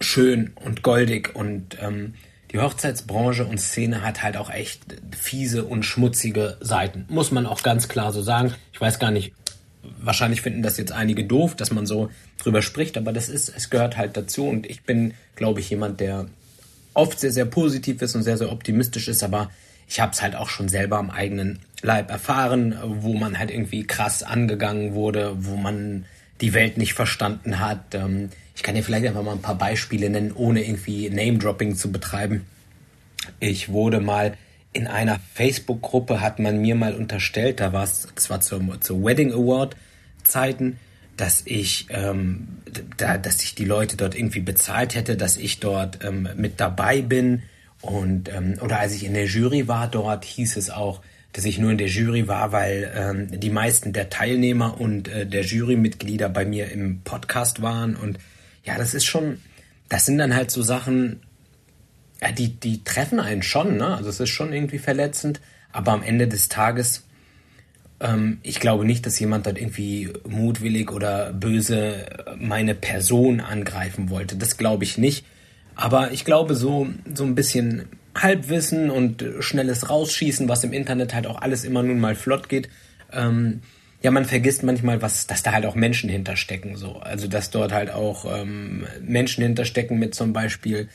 schön 0.00 0.52
und 0.56 0.82
goldig 0.82 1.34
und 1.34 1.78
ähm, 1.80 2.14
die 2.52 2.60
Hochzeitsbranche 2.60 3.44
und 3.46 3.60
Szene 3.60 4.02
hat 4.02 4.22
halt 4.22 4.36
auch 4.36 4.48
echt 4.48 4.82
fiese 5.16 5.64
und 5.64 5.82
schmutzige 5.84 6.56
Seiten. 6.60 7.04
Muss 7.08 7.32
man 7.32 7.46
auch 7.46 7.62
ganz 7.64 7.88
klar 7.88 8.12
so 8.12 8.22
sagen. 8.22 8.54
Ich 8.72 8.80
weiß 8.80 9.00
gar 9.00 9.10
nicht, 9.10 9.32
wahrscheinlich 10.00 10.42
finden 10.42 10.62
das 10.62 10.76
jetzt 10.76 10.92
einige 10.92 11.24
doof, 11.24 11.54
dass 11.54 11.70
man 11.70 11.86
so 11.86 12.10
drüber 12.38 12.62
spricht, 12.62 12.96
aber 12.96 13.12
das 13.12 13.28
ist, 13.28 13.52
es 13.54 13.70
gehört 13.70 13.96
halt 13.96 14.16
dazu 14.16 14.46
und 14.46 14.66
ich 14.66 14.82
bin, 14.82 15.14
glaube 15.36 15.60
ich, 15.60 15.70
jemand, 15.70 16.00
der 16.00 16.26
oft 16.94 17.18
sehr, 17.18 17.32
sehr 17.32 17.44
positiv 17.44 18.00
ist 18.02 18.14
und 18.14 18.22
sehr, 18.22 18.38
sehr 18.38 18.52
optimistisch 18.52 19.08
ist, 19.08 19.22
aber 19.22 19.50
ich 19.88 20.00
habe 20.00 20.12
es 20.12 20.22
halt 20.22 20.34
auch 20.34 20.48
schon 20.48 20.68
selber 20.68 20.98
am 20.98 21.10
eigenen 21.10 21.58
Leib 21.82 22.10
erfahren, 22.10 22.76
wo 22.82 23.14
man 23.14 23.38
halt 23.38 23.50
irgendwie 23.50 23.84
krass 23.84 24.22
angegangen 24.22 24.94
wurde, 24.94 25.36
wo 25.38 25.56
man 25.56 26.06
die 26.40 26.54
Welt 26.54 26.78
nicht 26.78 26.94
verstanden 26.94 27.60
hat. 27.60 27.94
Ähm, 27.94 28.30
ich 28.56 28.62
kann 28.62 28.74
dir 28.74 28.82
vielleicht 28.82 29.06
einfach 29.06 29.22
mal 29.22 29.32
ein 29.32 29.42
paar 29.42 29.58
Beispiele 29.58 30.08
nennen, 30.08 30.32
ohne 30.32 30.64
irgendwie 30.64 31.10
Name-Dropping 31.10 31.76
zu 31.76 31.92
betreiben. 31.92 32.46
Ich 33.40 33.68
wurde 33.68 34.00
mal 34.00 34.36
in 34.74 34.88
einer 34.88 35.20
Facebook-Gruppe 35.34 36.20
hat 36.20 36.38
man 36.40 36.60
mir 36.60 36.74
mal 36.74 36.94
unterstellt, 36.94 37.60
da 37.60 37.72
war 37.72 37.84
es 37.84 38.08
zwar 38.16 38.40
zur, 38.40 38.80
zur 38.80 39.02
Wedding 39.02 39.32
Award 39.32 39.76
Zeiten, 40.24 40.78
dass 41.16 41.42
ich, 41.46 41.86
ähm, 41.90 42.48
da, 42.96 43.16
dass 43.16 43.42
ich 43.42 43.54
die 43.54 43.64
Leute 43.64 43.96
dort 43.96 44.16
irgendwie 44.16 44.40
bezahlt 44.40 44.94
hätte, 44.94 45.16
dass 45.16 45.36
ich 45.36 45.60
dort 45.60 46.04
ähm, 46.04 46.28
mit 46.36 46.60
dabei 46.60 47.02
bin. 47.02 47.42
Und 47.82 48.28
ähm, 48.34 48.56
oder 48.60 48.80
als 48.80 48.94
ich 48.94 49.04
in 49.04 49.14
der 49.14 49.26
Jury 49.26 49.68
war 49.68 49.88
dort 49.88 50.24
hieß 50.24 50.56
es 50.56 50.70
auch, 50.70 51.02
dass 51.32 51.44
ich 51.44 51.58
nur 51.58 51.70
in 51.70 51.78
der 51.78 51.88
Jury 51.88 52.26
war, 52.26 52.50
weil 52.52 52.92
ähm, 52.96 53.40
die 53.40 53.50
meisten 53.50 53.92
der 53.92 54.10
Teilnehmer 54.10 54.80
und 54.80 55.08
äh, 55.08 55.26
der 55.26 55.42
Jurymitglieder 55.42 56.28
bei 56.28 56.44
mir 56.44 56.72
im 56.72 57.02
Podcast 57.02 57.62
waren. 57.62 57.94
Und 57.94 58.18
ja, 58.64 58.76
das 58.76 58.94
ist 58.94 59.04
schon, 59.04 59.40
das 59.88 60.06
sind 60.06 60.18
dann 60.18 60.34
halt 60.34 60.50
so 60.50 60.62
Sachen, 60.62 61.20
ja, 62.22 62.32
die, 62.32 62.48
die 62.48 62.84
treffen 62.84 63.20
einen 63.20 63.42
schon, 63.42 63.76
ne? 63.76 63.96
Also 63.96 64.10
es 64.10 64.20
ist 64.20 64.30
schon 64.30 64.52
irgendwie 64.52 64.78
verletzend, 64.78 65.40
aber 65.72 65.92
am 65.92 66.02
Ende 66.02 66.28
des 66.28 66.48
Tages 66.48 67.04
Ähm, 68.00 68.38
ich 68.42 68.58
glaube 68.60 68.84
nicht, 68.84 69.06
dass 69.06 69.18
jemand 69.20 69.46
dort 69.46 69.58
irgendwie 69.58 70.12
mutwillig 70.28 70.90
oder 70.90 71.32
böse 71.32 72.06
meine 72.38 72.74
Person 72.74 73.40
angreifen 73.40 74.10
wollte. 74.10 74.36
Das 74.36 74.56
glaube 74.56 74.84
ich 74.84 74.98
nicht. 74.98 75.24
Aber 75.76 76.12
ich 76.12 76.24
glaube, 76.24 76.54
so, 76.54 76.88
so 77.14 77.24
ein 77.24 77.34
bisschen 77.34 77.88
Halbwissen 78.16 78.90
und 78.90 79.24
schnelles 79.40 79.90
Rausschießen, 79.90 80.48
was 80.48 80.64
im 80.64 80.72
Internet 80.72 81.14
halt 81.14 81.26
auch 81.26 81.40
alles 81.40 81.64
immer 81.64 81.82
nun 81.82 82.00
mal 82.00 82.14
flott 82.14 82.48
geht, 82.48 82.68
ähm, 83.12 83.62
ja, 84.02 84.10
man 84.10 84.24
vergisst 84.26 84.62
manchmal, 84.62 85.00
was, 85.00 85.26
dass 85.26 85.42
da 85.42 85.52
halt 85.52 85.64
auch 85.64 85.74
Menschen 85.76 86.10
hinterstecken, 86.10 86.76
so. 86.76 86.96
Also, 86.98 87.26
dass 87.26 87.50
dort 87.50 87.72
halt 87.72 87.90
auch 87.90 88.26
ähm, 88.40 88.86
Menschen 89.00 89.42
hinterstecken 89.42 89.98
mit 89.98 90.14
zum 90.14 90.32
Beispiel 90.32 90.88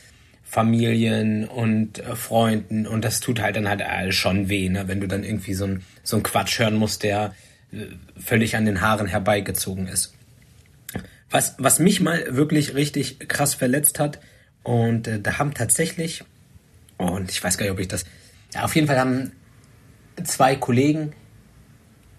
Familien 0.50 1.44
und 1.44 2.00
äh, 2.00 2.16
Freunden 2.16 2.84
und 2.84 3.04
das 3.04 3.20
tut 3.20 3.40
halt 3.40 3.54
dann 3.54 3.68
halt 3.68 3.82
alles 3.82 4.16
schon 4.16 4.48
weh, 4.48 4.68
ne? 4.68 4.88
wenn 4.88 5.00
du 5.00 5.06
dann 5.06 5.22
irgendwie 5.22 5.54
so 5.54 5.64
ein, 5.64 5.84
so 6.02 6.16
ein 6.16 6.24
Quatsch 6.24 6.58
hören 6.58 6.74
musst, 6.74 7.04
der 7.04 7.36
äh, 7.72 7.84
völlig 8.18 8.56
an 8.56 8.64
den 8.64 8.80
Haaren 8.80 9.06
herbeigezogen 9.06 9.86
ist. 9.86 10.12
Was, 11.30 11.54
was 11.58 11.78
mich 11.78 12.00
mal 12.00 12.34
wirklich 12.34 12.74
richtig 12.74 13.20
krass 13.28 13.54
verletzt 13.54 14.00
hat, 14.00 14.18
und 14.64 15.06
äh, 15.06 15.20
da 15.20 15.38
haben 15.38 15.54
tatsächlich, 15.54 16.24
und 16.96 17.30
ich 17.30 17.42
weiß 17.42 17.56
gar 17.56 17.66
nicht, 17.66 17.72
ob 17.72 17.78
ich 17.78 17.86
das, 17.86 18.04
ja, 18.52 18.64
auf 18.64 18.74
jeden 18.74 18.88
Fall 18.88 18.98
haben 18.98 19.30
zwei 20.24 20.56
Kollegen 20.56 21.12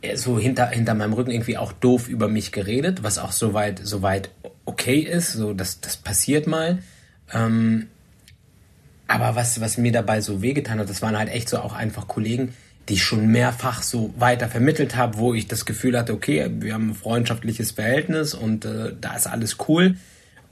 äh, 0.01 0.15
so 0.15 0.39
hinter, 0.39 0.67
hinter 0.69 0.93
meinem 0.93 1.11
Rücken 1.11 1.31
irgendwie 1.31 1.57
auch 1.57 1.73
doof 1.73 2.07
über 2.07 2.29
mich 2.29 2.53
geredet, 2.53 3.03
was 3.03 3.19
auch 3.19 3.33
soweit, 3.33 3.81
soweit 3.83 4.29
okay 4.63 4.99
ist, 4.99 5.33
so 5.33 5.53
das, 5.53 5.81
das 5.81 5.97
passiert 5.97 6.47
mal. 6.47 6.79
Ähm, 7.33 7.87
aber 9.11 9.35
was, 9.35 9.61
was 9.61 9.77
mir 9.77 9.91
dabei 9.91 10.21
so 10.21 10.41
wehgetan 10.41 10.79
hat, 10.79 10.89
das 10.89 11.01
waren 11.01 11.17
halt 11.17 11.29
echt 11.29 11.49
so 11.49 11.59
auch 11.59 11.73
einfach 11.73 12.07
Kollegen, 12.07 12.53
die 12.89 12.93
ich 12.93 13.03
schon 13.03 13.27
mehrfach 13.27 13.83
so 13.83 14.13
weiter 14.17 14.47
vermittelt 14.47 14.95
habe, 14.95 15.17
wo 15.17 15.33
ich 15.33 15.47
das 15.47 15.65
Gefühl 15.65 15.97
hatte, 15.97 16.13
okay, 16.13 16.49
wir 16.59 16.73
haben 16.73 16.89
ein 16.89 16.95
freundschaftliches 16.95 17.71
Verhältnis 17.71 18.33
und 18.33 18.65
äh, 18.65 18.93
da 18.99 19.15
ist 19.15 19.27
alles 19.27 19.57
cool. 19.67 19.95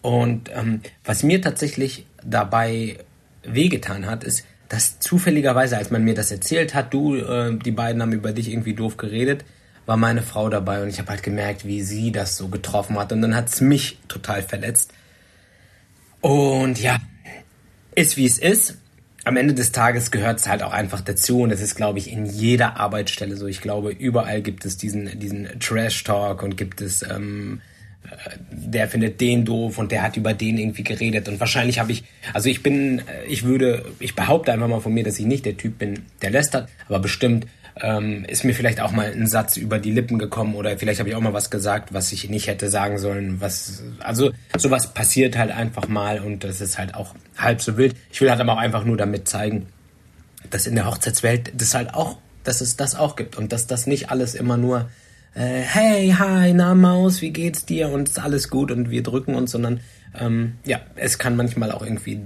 Und 0.02 0.50
ähm, 0.54 0.82
was 1.04 1.24
mir 1.24 1.42
tatsächlich 1.42 2.06
dabei 2.24 2.98
wehgetan 3.44 4.06
hat, 4.06 4.24
ist, 4.24 4.46
dass 4.70 5.00
zufälligerweise, 5.00 5.78
als 5.78 5.90
man 5.90 6.04
mir 6.04 6.14
das 6.14 6.32
erzählt 6.32 6.76
hat, 6.76 6.94
du, 6.94 7.16
äh, 7.16 7.58
die 7.58 7.72
beiden 7.72 8.02
haben 8.02 8.14
über 8.14 8.32
dich 8.32 8.52
irgendwie 8.52 8.76
doof 8.76 8.98
geredet, 8.98 9.44
war 9.86 9.98
meine 9.98 10.22
Frau 10.22 10.50
dabei 10.50 10.84
und 10.84 10.90
ich 10.90 11.00
habe 11.00 11.10
halt 11.10 11.24
gemerkt, 11.24 11.66
wie 11.66 11.82
sie 11.82 12.12
das 12.12 12.38
so 12.38 12.48
getroffen 12.48 12.98
hat. 13.00 13.12
Und 13.12 13.24
dann 13.24 13.36
hat 13.36 13.50
es 13.50 13.60
mich 13.60 13.98
total 14.08 14.44
verletzt. 14.44 14.94
Und 16.22 16.80
ja, 16.80 16.98
ist 18.00 18.16
wie 18.16 18.26
es 18.26 18.40
ist. 18.40 18.78
Am 19.26 19.36
Ende 19.36 19.54
des 19.54 19.74
Tages 19.74 20.12
gehört 20.12 20.40
es 20.40 20.48
halt 20.48 20.64
auch 20.64 20.72
einfach 20.72 21.02
dazu 21.02 21.42
und 21.42 21.50
das 21.50 21.60
ist, 21.60 21.76
glaube 21.76 22.00
ich, 22.00 22.10
in 22.10 22.26
jeder 22.26 22.78
Arbeitsstelle 22.78 23.36
so. 23.36 23.46
Ich 23.48 23.60
glaube, 23.60 23.92
überall 23.92 24.42
gibt 24.42 24.64
es 24.64 24.78
diesen, 24.78 25.20
diesen 25.20 25.60
Trash-Talk 25.60 26.42
und 26.42 26.56
gibt 26.56 26.80
es, 26.80 27.04
ähm, 27.04 27.60
äh, 28.06 28.38
der 28.52 28.88
findet 28.88 29.20
den 29.20 29.44
doof 29.44 29.78
und 29.78 29.92
der 29.92 30.04
hat 30.04 30.16
über 30.16 30.34
den 30.34 30.58
irgendwie 30.58 30.84
geredet 30.84 31.28
und 31.28 31.42
wahrscheinlich 31.42 31.80
habe 31.80 31.92
ich, 31.92 32.06
also 32.34 32.50
ich 32.50 32.64
bin, 32.64 33.00
äh, 33.00 33.26
ich 33.28 33.44
würde, 33.44 33.84
ich 34.00 34.16
behaupte 34.16 34.54
einfach 34.54 34.70
mal 34.70 34.80
von 34.80 34.94
mir, 34.94 35.04
dass 35.04 35.20
ich 35.20 35.26
nicht 35.26 35.46
der 35.46 35.58
Typ 35.58 35.78
bin, 35.78 36.06
der 36.22 36.32
lästert, 36.32 36.70
aber 36.88 37.00
bestimmt 37.00 37.46
ähm, 37.82 38.26
ist 38.26 38.44
mir 38.44 38.54
vielleicht 38.54 38.82
auch 38.82 38.92
mal 38.92 39.12
ein 39.12 39.28
Satz 39.28 39.58
über 39.58 39.80
die 39.80 39.92
Lippen 39.92 40.20
gekommen 40.20 40.56
oder 40.56 40.78
vielleicht 40.78 41.00
habe 41.00 41.10
ich 41.10 41.16
auch 41.16 41.22
mal 41.22 41.34
was 41.34 41.50
gesagt, 41.50 41.94
was 41.94 42.12
ich 42.12 42.30
nicht 42.30 42.48
hätte 42.48 42.70
sagen 42.70 42.98
sollen. 42.98 43.42
Was, 43.42 43.84
also 44.00 44.32
sowas 44.58 44.94
passiert 44.94 45.38
halt 45.38 45.52
einfach 45.52 45.88
mal 45.88 46.20
und 46.20 46.44
das 46.44 46.62
ist 46.62 46.78
halt 46.78 46.96
auch 46.96 47.16
halb 47.38 47.62
so 47.62 47.78
wild. 47.78 47.96
Ich 48.12 48.22
will 48.22 48.30
halt 48.30 48.42
aber 48.42 48.54
auch 48.54 48.58
einfach 48.58 48.84
nur 48.84 48.98
damit 48.98 49.28
zeigen, 49.28 49.68
dass 50.50 50.68
in 50.68 50.76
der 50.76 50.86
Hochzeitswelt 50.88 51.52
das 51.56 51.74
halt 51.74 51.94
auch, 51.94 52.18
dass 52.44 52.62
es 52.62 52.76
das 52.76 52.96
auch 52.96 53.16
gibt 53.16 53.38
und 53.38 53.54
dass 53.54 53.68
das 53.68 53.88
nicht 53.88 54.10
alles 54.10 54.36
immer 54.36 54.58
nur 54.58 54.90
äh, 55.36 55.62
hey, 55.62 56.16
hi, 56.18 56.54
na 56.54 56.76
Maus, 56.76 57.22
wie 57.22 57.32
geht's 57.32 57.66
dir 57.66 57.90
und 57.90 58.10
ist 58.10 58.20
alles 58.20 58.50
gut 58.50 58.72
und 58.72 58.90
wir 58.90 59.04
drücken 59.04 59.36
uns, 59.36 59.52
sondern 59.52 59.80
ähm, 60.20 60.56
ja, 60.66 60.82
es 60.96 61.18
kann 61.18 61.36
manchmal 61.36 61.72
auch 61.72 61.84
irgendwie 61.84 62.22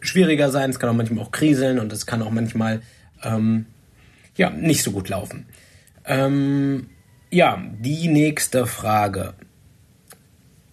schwieriger 0.00 0.50
sein, 0.50 0.70
es 0.70 0.78
kann 0.78 0.88
auch 0.88 0.94
manchmal 0.94 1.24
auch 1.24 1.32
kriseln 1.32 1.78
und 1.78 1.92
es 1.92 2.06
kann 2.06 2.22
auch 2.22 2.30
manchmal 2.30 2.80
ähm, 3.22 3.66
ja, 4.36 4.50
nicht 4.50 4.82
so 4.82 4.92
gut 4.92 5.08
laufen. 5.08 5.46
Ähm, 6.04 6.88
ja, 7.30 7.62
die 7.78 8.08
nächste 8.08 8.66
Frage. 8.66 9.34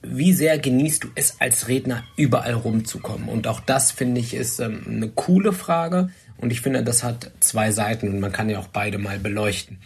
Wie 0.02 0.34
sehr 0.34 0.58
genießt 0.58 1.04
du 1.04 1.08
es 1.16 1.42
als 1.42 1.68
Redner 1.68 2.04
überall 2.16 2.54
rumzukommen? 2.54 3.28
Und 3.28 3.48
auch 3.48 3.60
das 3.60 3.92
finde 3.92 4.22
ich 4.22 4.34
ist 4.34 4.60
ähm, 4.60 4.84
eine 4.88 5.10
coole 5.10 5.54
Frage 5.54 6.10
und 6.38 6.52
ich 6.52 6.62
finde, 6.62 6.84
das 6.84 7.04
hat 7.04 7.32
zwei 7.40 7.72
Seiten 7.72 8.08
und 8.10 8.20
man 8.20 8.32
kann 8.32 8.50
ja 8.50 8.60
auch 8.60 8.68
beide 8.68 9.00
mal 9.00 9.20
beleuchten. 9.20 9.80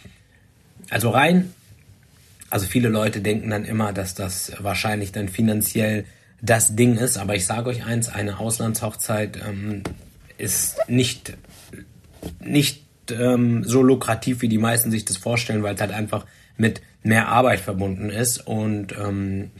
Also 0.90 1.10
rein, 1.10 1.52
also 2.50 2.66
viele 2.66 2.88
Leute 2.88 3.20
denken 3.20 3.50
dann 3.50 3.64
immer, 3.64 3.92
dass 3.92 4.14
das 4.14 4.52
wahrscheinlich 4.58 5.10
dann 5.10 5.28
finanziell 5.28 6.04
das 6.42 6.76
Ding 6.76 6.96
ist, 6.98 7.16
aber 7.16 7.34
ich 7.34 7.46
sage 7.46 7.70
euch 7.70 7.84
eins, 7.84 8.08
eine 8.08 8.38
Auslandshochzeit 8.38 9.38
ähm, 9.48 9.82
ist 10.36 10.76
nicht, 10.88 11.34
nicht 12.40 12.84
ähm, 13.12 13.64
so 13.64 13.82
lukrativ, 13.82 14.42
wie 14.42 14.48
die 14.48 14.58
meisten 14.58 14.90
sich 14.90 15.04
das 15.04 15.16
vorstellen, 15.16 15.62
weil 15.62 15.74
es 15.74 15.80
halt 15.80 15.92
einfach 15.92 16.26
mit 16.56 16.82
mehr 17.02 17.28
Arbeit 17.28 17.60
verbunden 17.60 18.10
ist 18.10 18.46
und 18.46 18.92
ähm, 18.92 19.50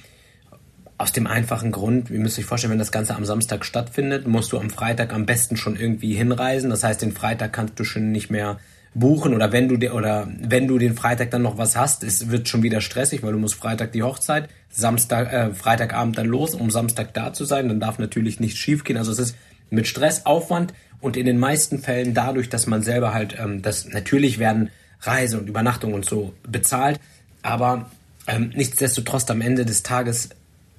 aus 1.03 1.11
dem 1.11 1.27
einfachen 1.27 1.73
Grund, 1.73 2.11
ihr 2.11 2.21
müsst 2.21 2.39
euch 2.39 2.45
vorstellen, 2.45 2.71
wenn 2.71 2.79
das 2.79 2.93
Ganze 2.93 3.17
am 3.17 3.25
Samstag 3.25 3.65
stattfindet, 3.65 4.29
musst 4.29 4.53
du 4.53 4.59
am 4.59 4.71
Freitag 4.71 5.13
am 5.13 5.27
besten 5.27 5.57
schon 5.57 5.75
irgendwie 5.75 6.15
hinreisen. 6.15 6.71
Das 6.71 6.85
heißt, 6.85 7.03
den 7.03 7.11
Freitag 7.11 7.53
kannst 7.53 7.79
du 7.81 7.83
schon 7.83 8.13
nicht 8.13 8.31
mehr 8.31 8.61
buchen 8.95 9.35
oder 9.35 9.51
wenn 9.51 9.69
du 9.69 9.93
oder 9.93 10.29
wenn 10.39 10.69
du 10.69 10.79
den 10.79 10.95
Freitag 10.95 11.31
dann 11.33 11.43
noch 11.43 11.59
was 11.59 11.77
hast, 11.77 12.05
es 12.05 12.31
wird 12.31 12.49
schon 12.49 12.63
wieder 12.63 12.81
stressig, 12.81 13.23
weil 13.23 13.33
du 13.33 13.39
musst 13.39 13.55
Freitag 13.57 13.91
die 13.93 14.05
Hochzeit, 14.05 14.49
Samstag, 14.71 15.33
äh, 15.33 15.55
Freitagabend 15.55 16.19
dann 16.19 16.27
los, 16.27 16.55
um 16.55 16.71
Samstag 16.71 17.15
da 17.15 17.33
zu 17.33 17.45
sein. 17.47 17.69
Dann 17.69 17.81
darf 17.81 17.99
natürlich 17.99 18.39
nicht 18.39 18.57
schief 18.57 18.85
gehen. 18.85 18.97
Also 18.97 19.11
es 19.11 19.19
ist 19.19 19.37
mit 19.71 19.89
Stress, 19.89 20.25
Aufwand 20.25 20.73
und 21.03 21.17
in 21.17 21.27
den 21.27 21.39
meisten 21.39 21.81
Fällen 21.81 22.15
dadurch, 22.15 22.49
dass 22.49 22.67
man 22.67 22.83
selber 22.83 23.13
halt, 23.13 23.37
ähm, 23.39 23.61
das 23.61 23.89
natürlich 23.89 24.39
werden 24.39 24.71
Reise 25.01 25.39
und 25.39 25.49
Übernachtung 25.49 25.93
und 25.93 26.05
so 26.05 26.33
bezahlt, 26.49 26.99
aber 27.43 27.91
ähm, 28.29 28.53
nichtsdestotrotz 28.55 29.29
am 29.29 29.41
Ende 29.41 29.67
des 29.67 29.83
Tages 29.83 30.31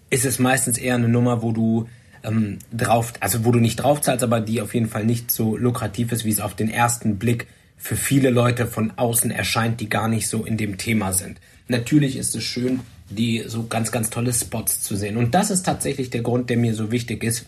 ist 0.10 0.26
es 0.26 0.40
meistens 0.40 0.78
eher 0.78 0.96
eine 0.96 1.10
Nummer, 1.10 1.42
wo 1.42 1.52
du 1.52 1.90
ähm, 2.24 2.60
drauf, 2.72 3.14
also 3.20 3.44
wo 3.44 3.52
du 3.52 3.60
nicht 3.60 3.76
drauf 3.76 4.00
zahlst, 4.00 4.24
aber 4.24 4.40
die 4.40 4.62
auf 4.62 4.74
jeden 4.74 4.88
Fall 4.88 5.06
nicht 5.06 5.30
so 5.30 5.58
lukrativ 5.58 6.14
ist, 6.14 6.24
wie 6.24 6.32
es 6.32 6.40
auf 6.40 6.56
den 6.56 6.70
ersten 6.70 7.18
Blick 7.18 7.48
für 7.78 7.98
viele 7.98 8.30
Leute 8.30 8.66
von 8.66 8.94
außen 8.96 9.30
erscheint, 9.30 9.82
die 9.82 9.90
gar 9.90 10.08
nicht 10.08 10.30
so 10.30 10.46
in 10.46 10.56
dem 10.56 10.78
Thema 10.78 11.12
sind. 11.12 11.42
Natürlich 11.68 12.16
ist 12.16 12.34
es 12.34 12.44
schön, 12.44 12.80
die 13.10 13.44
so 13.46 13.68
ganz, 13.68 13.92
ganz 13.92 14.10
tolle 14.10 14.32
Spots 14.32 14.82
zu 14.82 14.96
sehen. 14.96 15.18
Und 15.18 15.36
das 15.36 15.52
ist 15.52 15.64
tatsächlich 15.64 16.10
der 16.10 16.22
Grund, 16.22 16.50
der 16.50 16.56
mir 16.56 16.76
so 16.76 16.92
wichtig 16.92 17.26
ist. 17.26 17.46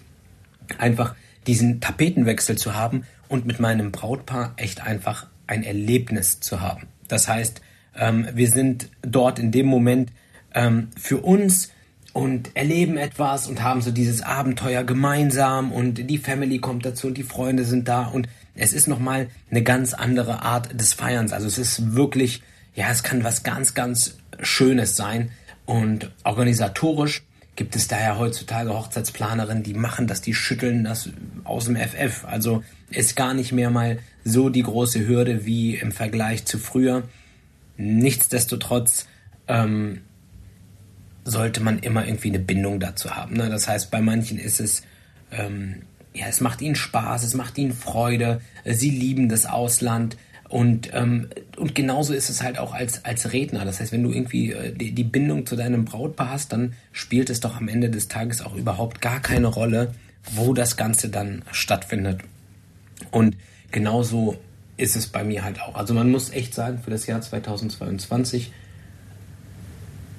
Einfach 0.78 1.16
diesen 1.48 1.82
Tapetenwechsel 1.82 2.58
zu 2.58 2.76
haben 2.76 3.04
und 3.28 3.46
mit 3.46 3.60
meinem 3.60 3.92
Brautpaar 3.92 4.54
echt 4.58 4.82
einfach 4.82 5.28
ein 5.48 5.64
Erlebnis 5.64 6.40
zu 6.40 6.62
haben. 6.62 6.88
Das 7.08 7.28
heißt, 7.28 7.62
ähm, 7.96 8.28
wir 8.34 8.50
sind 8.50 8.90
dort 9.02 9.40
in 9.40 9.52
dem 9.52 9.68
Moment 9.68 10.12
ähm, 10.54 10.90
für 10.98 11.18
uns 11.18 11.72
und 12.14 12.56
erleben 12.56 12.98
etwas 12.98 13.48
und 13.48 13.62
haben 13.62 13.82
so 13.82 13.92
dieses 13.92 14.22
Abenteuer 14.22 14.84
gemeinsam 14.84 15.72
und 15.72 16.10
die 16.10 16.18
Family 16.18 16.60
kommt 16.60 16.86
dazu 16.86 17.08
und 17.08 17.18
die 17.18 17.24
Freunde 17.24 17.66
sind 17.66 17.88
da 17.88 18.06
und 18.06 18.28
es 18.56 18.72
ist 18.72 18.88
nochmal 18.88 19.28
eine 19.52 19.64
ganz 19.64 19.94
andere 19.94 20.42
Art 20.42 20.80
des 20.80 20.94
Feierns. 20.94 21.34
Also 21.34 21.48
es 21.48 21.58
ist 21.58 21.94
wirklich, 21.94 22.42
ja, 22.74 22.90
es 22.90 23.04
kann 23.04 23.24
was 23.24 23.44
ganz, 23.44 23.74
ganz 23.74 24.18
Schönes 24.40 24.96
sein 24.96 25.32
und 25.66 26.12
organisatorisch 26.24 27.24
gibt 27.56 27.76
es 27.76 27.88
daher 27.88 28.18
heutzutage 28.18 28.74
Hochzeitsplanerinnen, 28.74 29.64
die 29.64 29.74
machen 29.74 30.08
das, 30.08 30.22
die 30.22 30.34
schütteln 30.34 30.84
das 30.84 31.10
aus 31.44 31.66
dem 31.66 31.78
FF. 31.78 32.26
Also 32.26 32.64
ist 32.90 33.16
gar 33.16 33.34
nicht 33.34 33.52
mehr 33.52 33.70
mal 33.70 34.00
so 34.24 34.50
die 34.50 34.64
große 34.64 35.08
Hürde 35.08 35.46
wie 35.46 35.76
im 35.76 35.92
Vergleich 35.92 36.46
zu 36.46 36.58
früher. 36.58 37.04
Nichtsdestotrotz 37.78 39.08
ähm, 39.48 40.02
sollte 41.24 41.62
man 41.62 41.80
immer 41.80 42.06
irgendwie 42.06 42.30
eine 42.30 42.40
Bindung 42.40 42.80
dazu 42.80 43.12
haben. 43.12 43.38
Ne? 43.38 43.50
Das 43.50 43.68
heißt, 43.68 43.90
bei 43.90 44.02
manchen 44.02 44.38
ist 44.38 44.60
es, 44.60 44.84
ähm, 45.32 45.84
ja, 46.14 46.28
es 46.28 46.42
macht 46.42 46.62
ihnen 46.62 46.76
Spaß, 46.76 47.24
es 47.24 47.34
macht 47.34 47.58
ihnen 47.58 47.74
Freude, 47.74 48.42
sie 48.66 48.90
lieben 48.90 49.30
das 49.30 49.46
Ausland, 49.46 50.18
und, 50.48 50.92
ähm, 50.94 51.30
und 51.58 51.74
genauso 51.74 52.14
ist 52.14 52.30
es 52.30 52.44
halt 52.44 52.60
auch 52.60 52.74
als, 52.74 53.04
als 53.04 53.34
Redner. 53.34 53.66
Das 53.66 53.80
heißt, 53.80 53.92
wenn 53.92 54.04
du 54.04 54.12
irgendwie 54.12 54.52
äh, 54.52 54.74
die, 54.74 54.92
die 54.92 55.04
Bindung 55.04 55.46
zu 55.46 55.56
deinem 55.56 55.86
Brautpaar 55.86 56.32
hast, 56.32 56.54
dann 56.54 56.74
spielt 56.92 57.30
es 57.30 57.40
doch 57.40 57.58
am 57.58 57.68
Ende 57.68 57.90
des 57.90 58.08
Tages 58.08 58.42
auch 58.42 58.56
überhaupt 58.56 59.02
gar 59.02 59.20
keine 59.20 59.48
Rolle, 59.48 59.94
wo 60.34 60.54
das 60.54 60.78
Ganze 60.78 61.10
dann 61.10 61.42
stattfindet. 61.52 62.22
Und 63.12 63.38
genauso 63.72 64.38
ist 64.78 64.96
es 64.96 65.08
bei 65.08 65.24
mir 65.24 65.44
halt 65.44 65.62
auch. 65.62 65.76
Also 65.76 65.94
man 65.94 66.12
muss 66.12 66.32
echt 66.32 66.54
sagen, 66.54 66.80
für 66.84 66.92
das 66.92 67.08
Jahr 67.08 67.22
2022 67.22 68.52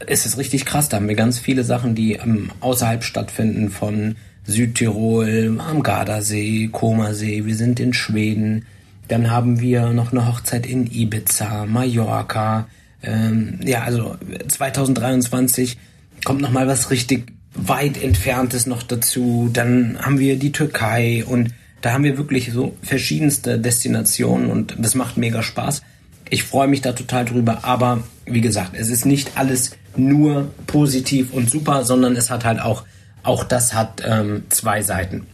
ist 0.06 0.26
es 0.26 0.38
richtig 0.38 0.64
krass. 0.64 0.88
Da 0.88 0.96
haben 0.96 1.08
wir 1.08 1.14
ganz 1.14 1.38
viele 1.38 1.62
Sachen, 1.62 1.94
die 1.94 2.14
ähm, 2.14 2.50
außerhalb 2.60 3.04
stattfinden 3.04 3.70
von 3.70 4.16
Südtirol, 4.44 5.58
am 5.58 5.82
Gardasee, 5.82 6.68
Komasee. 6.72 7.46
Wir 7.46 7.56
sind 7.56 7.80
in 7.80 7.92
Schweden 7.92 8.66
Dann 9.08 9.30
haben 9.30 9.60
wir 9.60 9.90
noch 9.90 10.12
eine 10.12 10.26
Hochzeit 10.26 10.66
in 10.66 10.90
Ibiza, 10.90 11.66
Mallorca. 11.66 12.68
Ähm, 13.02 13.60
ja, 13.64 13.82
also 13.82 14.16
2023 14.48 15.78
kommt 16.24 16.40
noch 16.40 16.50
mal 16.50 16.66
was 16.66 16.90
richtig 16.90 17.32
weit 17.54 18.02
entferntes 18.02 18.66
noch 18.66 18.82
dazu. 18.82 19.50
Dann 19.52 19.98
haben 20.00 20.18
wir 20.18 20.38
die 20.38 20.52
Türkei 20.52 21.24
und 21.24 21.54
da 21.80 21.92
haben 21.92 22.04
wir 22.04 22.18
wirklich 22.18 22.52
so 22.52 22.76
verschiedenste 22.82 23.58
Destinationen 23.58 24.50
und 24.50 24.76
das 24.78 24.94
macht 24.94 25.16
mega 25.16 25.42
Spaß. 25.42 25.82
Ich 26.28 26.42
freue 26.42 26.66
mich 26.66 26.80
da 26.80 26.92
total 26.92 27.24
drüber, 27.24 27.60
aber 27.62 28.02
wie 28.24 28.40
gesagt, 28.40 28.72
es 28.74 28.88
ist 28.88 29.06
nicht 29.06 29.32
alles 29.36 29.76
nur 29.96 30.50
positiv 30.66 31.32
und 31.32 31.48
super, 31.48 31.84
sondern 31.84 32.16
es 32.16 32.30
hat 32.30 32.44
halt 32.44 32.60
auch, 32.60 32.84
auch 33.22 33.44
das 33.44 33.74
hat 33.74 34.02
ähm, 34.04 34.42
zwei 34.48 34.82
Seiten. 34.82 35.26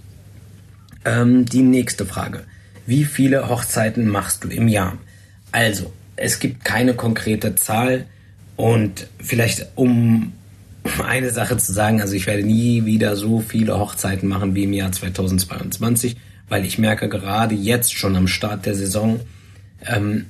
Ähm, 1.04 1.46
die 1.46 1.62
nächste 1.62 2.04
Frage. 2.04 2.44
Wie 2.86 3.04
viele 3.04 3.48
Hochzeiten 3.48 4.08
machst 4.08 4.44
du 4.44 4.48
im 4.48 4.68
Jahr? 4.68 4.98
Also, 5.52 5.92
es 6.16 6.38
gibt 6.38 6.64
keine 6.64 6.94
konkrete 6.94 7.54
Zahl 7.54 8.06
und 8.56 9.06
vielleicht 9.18 9.66
um 9.74 10.32
eine 11.04 11.30
Sache 11.30 11.56
zu 11.56 11.72
sagen, 11.72 12.00
also 12.00 12.14
ich 12.14 12.26
werde 12.26 12.42
nie 12.42 12.84
wieder 12.84 13.16
so 13.16 13.40
viele 13.40 13.78
Hochzeiten 13.78 14.28
machen 14.28 14.54
wie 14.54 14.64
im 14.64 14.72
Jahr 14.72 14.92
2022, 14.92 16.16
weil 16.48 16.64
ich 16.64 16.78
merke 16.78 17.08
gerade 17.08 17.54
jetzt 17.54 17.94
schon 17.94 18.16
am 18.16 18.26
Start 18.28 18.66
der 18.66 18.74
Saison, 18.74 19.20
ähm, 19.86 20.26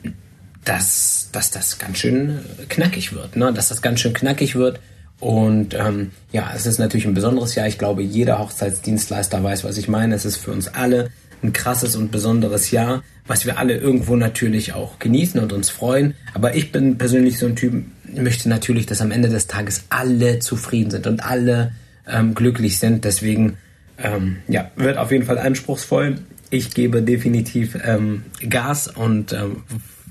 dass, 0.64 1.30
dass 1.32 1.50
das 1.50 1.78
ganz 1.78 1.98
schön 1.98 2.40
knackig 2.68 3.12
wird, 3.12 3.36
ne? 3.36 3.52
dass 3.52 3.68
das 3.68 3.82
ganz 3.82 4.00
schön 4.00 4.12
knackig 4.12 4.54
wird. 4.54 4.80
Und 5.18 5.74
ähm, 5.74 6.10
ja, 6.32 6.52
es 6.54 6.66
ist 6.66 6.78
natürlich 6.78 7.06
ein 7.06 7.14
besonderes 7.14 7.54
Jahr. 7.54 7.68
Ich 7.68 7.78
glaube, 7.78 8.02
jeder 8.02 8.38
Hochzeitsdienstleister 8.40 9.42
weiß, 9.42 9.62
was 9.62 9.76
ich 9.76 9.88
meine. 9.88 10.16
Es 10.16 10.24
ist 10.24 10.36
für 10.36 10.50
uns 10.50 10.68
alle 10.68 11.10
ein 11.42 11.52
krasses 11.52 11.96
und 11.96 12.10
besonderes 12.10 12.70
Jahr, 12.70 13.02
was 13.26 13.46
wir 13.46 13.58
alle 13.58 13.76
irgendwo 13.76 14.16
natürlich 14.16 14.74
auch 14.74 14.98
genießen 14.98 15.40
und 15.40 15.52
uns 15.52 15.70
freuen. 15.70 16.14
Aber 16.34 16.54
ich 16.54 16.72
bin 16.72 16.98
persönlich 16.98 17.38
so 17.38 17.46
ein 17.46 17.56
Typ, 17.56 17.84
möchte 18.14 18.48
natürlich, 18.48 18.86
dass 18.86 19.00
am 19.00 19.10
Ende 19.10 19.28
des 19.28 19.46
Tages 19.46 19.84
alle 19.88 20.38
zufrieden 20.38 20.90
sind 20.90 21.06
und 21.06 21.24
alle 21.24 21.72
ähm, 22.06 22.34
glücklich 22.34 22.78
sind. 22.78 23.04
Deswegen, 23.04 23.58
ähm, 23.98 24.38
ja, 24.48 24.70
wird 24.76 24.98
auf 24.98 25.10
jeden 25.10 25.24
Fall 25.24 25.38
anspruchsvoll. 25.38 26.16
Ich 26.50 26.74
gebe 26.74 27.02
definitiv 27.02 27.78
ähm, 27.82 28.24
Gas 28.48 28.88
und 28.88 29.32
ähm, 29.32 29.62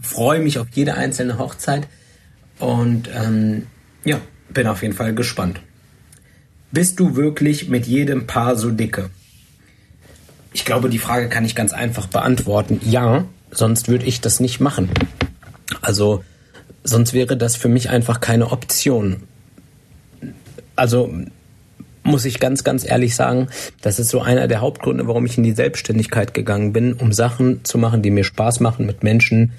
freue 0.01 0.39
mich 0.39 0.57
auf 0.57 0.67
jede 0.73 0.95
einzelne 0.95 1.38
Hochzeit 1.38 1.88
und 2.59 3.09
ähm, 3.13 3.67
ja, 4.03 4.19
bin 4.50 4.67
auf 4.67 4.81
jeden 4.81 4.95
Fall 4.95 5.13
gespannt. 5.13 5.61
Bist 6.71 7.00
du 7.00 7.15
wirklich 7.15 7.69
mit 7.69 7.85
jedem 7.85 8.27
Paar 8.27 8.55
so 8.55 8.71
dicke? 8.71 9.09
Ich 10.53 10.65
glaube, 10.65 10.89
die 10.89 10.98
Frage 10.98 11.29
kann 11.29 11.46
ich 11.46 11.55
ganz 11.55 11.74
einfach 11.74 12.08
beantworten. 12.08 12.81
Ja, 12.84 13.25
sonst 13.51 13.88
würde 13.88 14.05
ich 14.05 14.22
das 14.22 14.39
nicht 14.39 14.60
machen. 14.60 14.89
Also, 15.81 16.24
sonst 16.84 17.13
wäre 17.13 17.38
das 17.38 17.55
für 17.55 17.70
mich 17.70 17.89
einfach 17.89 18.20
keine 18.20 18.51
Option. 18.51 19.24
Also, 20.75 21.13
muss 22.03 22.25
ich 22.25 22.39
ganz, 22.39 22.63
ganz 22.63 22.86
ehrlich 22.86 23.15
sagen, 23.15 23.48
das 23.81 24.00
ist 24.00 24.10
so 24.10 24.22
einer 24.22 24.48
der 24.48 24.62
Hauptgründe, 24.62 25.08
warum 25.08 25.25
ich 25.25 25.38
in 25.38 25.43
die 25.43 25.51
Selbstständigkeit 25.51 26.34
gegangen 26.34 26.74
bin, 26.74 26.93
um 26.93 27.13
Sachen 27.13 27.63
zu 27.63 27.77
machen, 27.77 28.01
die 28.01 28.12
mir 28.12 28.24
Spaß 28.24 28.60
machen 28.60 28.86
mit 28.86 29.03
Menschen, 29.03 29.53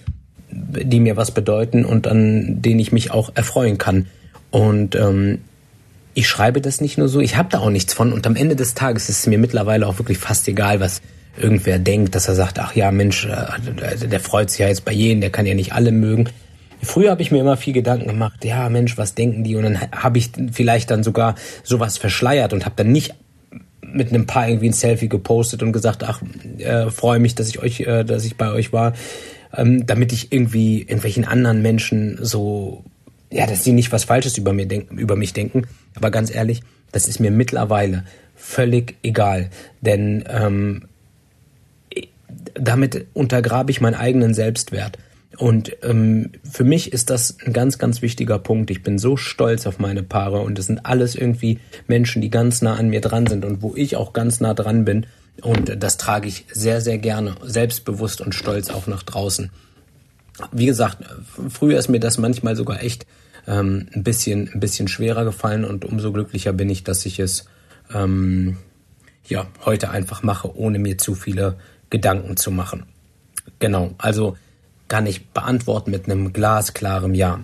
die 0.51 1.01
mir 1.01 1.17
was 1.17 1.31
bedeuten 1.31 1.85
und 1.85 2.07
an 2.07 2.61
denen 2.61 2.81
ich 2.81 2.93
mich 2.93 3.11
auch 3.11 3.31
erfreuen 3.35 3.79
kann. 3.79 4.07
Und 4.51 4.95
ähm, 4.97 5.39
ich 6.15 6.29
schreibe 6.29 6.61
das 6.61 6.81
nicht 6.81 6.99
nur 6.99 7.09
so, 7.09 7.21
ich 7.21 7.37
habe 7.37 7.49
da 7.51 7.61
auch 7.61 7.71
nichts 7.71 7.95
von. 7.95 8.13
Und 8.13 8.27
am 8.27 8.37
Ende 8.37 8.57
des 8.57 8.75
Tages 8.75 9.09
ist 9.09 9.21
es 9.21 9.27
mir 9.27 9.39
mittlerweile 9.39 9.87
auch 9.87 9.99
wirklich 9.99 10.19
fast 10.19 10.47
egal, 10.49 10.81
was 10.81 11.01
irgendwer 11.37 11.79
denkt, 11.79 12.15
dass 12.15 12.29
er 12.29 12.35
sagt, 12.35 12.59
ach 12.59 12.75
ja, 12.75 12.91
Mensch, 12.91 13.27
äh, 13.27 14.07
der 14.07 14.21
freut 14.21 14.51
sich 14.51 14.61
ja 14.61 14.69
jetzt 14.69 14.85
bei 14.85 14.93
jedem, 14.93 15.21
der 15.21 15.31
kann 15.31 15.47
ja 15.47 15.55
nicht 15.55 15.73
alle 15.73 15.93
mögen. 15.93 16.29
Früher 16.83 17.13
habe 17.13 17.23
ich 17.23 17.31
mir 17.31 17.39
immer 17.39 17.57
viel 17.57 17.73
Gedanken 17.73 18.09
gemacht, 18.09 18.45
ja 18.45 18.69
Mensch, 18.69 18.99
was 18.99 19.15
denken 19.15 19.45
die? 19.45 19.57
Und 19.57 19.63
dann 19.63 19.81
habe 19.93 20.19
ich 20.19 20.31
vielleicht 20.53 20.91
dann 20.91 21.03
sogar 21.03 21.37
sowas 21.63 21.97
verschleiert 21.97 22.53
und 22.53 22.65
habe 22.65 22.75
dann 22.77 22.91
nicht 22.91 23.15
mit 23.81 24.09
einem 24.09 24.27
Paar 24.27 24.49
irgendwie 24.49 24.71
ein 24.71 24.75
Selfie 24.75 25.09
gepostet 25.09 25.63
und 25.63 25.73
gesagt, 25.73 26.03
ach, 26.05 26.21
äh, 26.59 26.91
freue 26.91 27.19
mich, 27.19 27.35
dass 27.35 27.49
ich 27.49 27.61
euch, 27.61 27.81
äh, 27.81 28.05
dass 28.05 28.25
ich 28.25 28.37
bei 28.37 28.51
euch 28.51 28.73
war, 28.73 28.95
ähm, 29.55 29.87
damit 29.87 30.13
ich 30.13 30.33
irgendwie 30.33 30.81
irgendwelchen 30.81 31.25
anderen 31.25 31.63
Menschen 31.63 32.19
so, 32.21 32.85
ja, 33.31 33.47
dass 33.47 33.65
sie 33.65 33.73
nicht 33.73 33.93
was 33.93 34.05
Falsches 34.05 34.39
über 34.39 34.53
mir 34.53 34.67
denken, 34.67 34.99
über 34.99 35.17
mich 35.17 35.33
denken. 35.33 35.65
Aber 35.95 36.11
ganz 36.11 36.35
ehrlich, 36.35 36.63
das 36.93 37.09
ist 37.09 37.21
mir 37.21 37.31
mittlerweile 37.31 38.05
völlig 38.35 38.97
egal, 39.03 39.51
denn 39.81 40.25
ähm, 40.29 40.89
damit 42.55 43.07
untergrabe 43.15 43.71
ich 43.71 43.81
meinen 43.81 43.95
eigenen 43.95 44.35
Selbstwert. 44.35 44.99
Und 45.39 45.77
ähm, 45.83 46.31
für 46.51 46.65
mich 46.65 46.93
ist 46.93 47.09
das 47.09 47.39
ein 47.45 47.53
ganz, 47.53 47.79
ganz 47.79 48.03
wichtiger 48.03 48.39
Punkt. 48.39 48.71
Ich 48.71 48.83
bin 48.83 48.99
so 48.99 49.17
stolz 49.17 49.67
auf 49.67 49.79
meine 49.79 50.03
Paare 50.03 50.41
und 50.41 50.59
es 50.59 50.67
sind 50.67 50.85
alles 50.85 51.15
irgendwie 51.15 51.59
Menschen, 51.87 52.21
die 52.21 52.31
ganz 52.31 52.61
nah 52.61 52.75
an 52.75 52.91
mir 52.91 53.01
dran 53.01 53.27
sind 53.27 53.45
und 53.45 53.63
wo 53.63 53.75
ich 53.75 53.97
auch 53.97 54.13
ganz 54.13 54.41
nah 54.41 54.53
dran 54.53 54.85
bin. 54.85 55.07
Und 55.41 55.83
das 55.83 55.97
trage 55.97 56.29
ich 56.29 56.45
sehr, 56.53 56.83
sehr 56.83 56.99
gerne, 56.99 57.37
selbstbewusst 57.43 58.21
und 58.21 58.35
stolz 58.35 58.69
auch 58.69 58.87
nach 58.87 59.03
draußen. 59.03 59.51
Wie 60.51 60.67
gesagt, 60.67 60.99
früher 61.49 61.79
ist 61.79 61.89
mir 61.89 62.01
das 62.01 62.19
manchmal 62.19 62.57
sogar 62.57 62.83
echt 62.83 63.07
ähm, 63.47 63.89
ein 63.95 64.03
bisschen, 64.03 64.51
ein 64.53 64.61
bisschen 64.61 64.89
schwerer 64.89 65.25
gefallen 65.25 65.65
und 65.65 65.85
umso 65.85 66.13
glücklicher 66.13 66.53
bin 66.53 66.71
ich, 66.71 66.85
dass 66.85 67.07
ich 67.07 67.19
es 67.19 67.47
ähm, 67.93 68.57
ja 69.27 69.47
heute 69.65 69.91
einfach 69.91 70.23
mache, 70.23 70.57
ohne 70.57 70.79
mir 70.79 70.99
zu 70.99 71.15
viele 71.15 71.59
Gedanken 71.91 72.37
zu 72.37 72.51
machen. 72.51 72.85
Genau, 73.59 73.95
also 73.99 74.37
kann 74.89 75.07
ich 75.07 75.29
beantworten 75.29 75.91
mit 75.91 76.07
einem 76.07 76.33
glasklaren 76.33 77.15
Ja. 77.15 77.41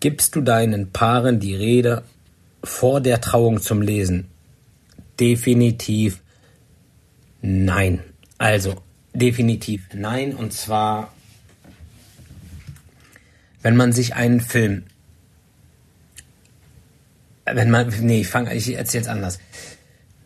Gibst 0.00 0.36
du 0.36 0.40
deinen 0.40 0.92
Paaren 0.92 1.40
die 1.40 1.54
Rede 1.54 2.02
vor 2.62 3.00
der 3.00 3.20
Trauung 3.20 3.60
zum 3.60 3.80
Lesen? 3.80 4.28
Definitiv 5.18 6.22
nein. 7.40 8.00
Also, 8.38 8.74
definitiv 9.14 9.88
nein. 9.94 10.34
Und 10.34 10.52
zwar, 10.52 11.12
wenn 13.62 13.76
man 13.76 13.92
sich 13.92 14.14
einen 14.14 14.40
Film, 14.40 14.84
wenn 17.52 17.70
man, 17.70 17.92
nee, 18.00 18.20
ich 18.20 18.28
fange, 18.28 18.54
ich 18.54 18.74
erzähle 18.74 19.02
es 19.02 19.08
anders. 19.08 19.38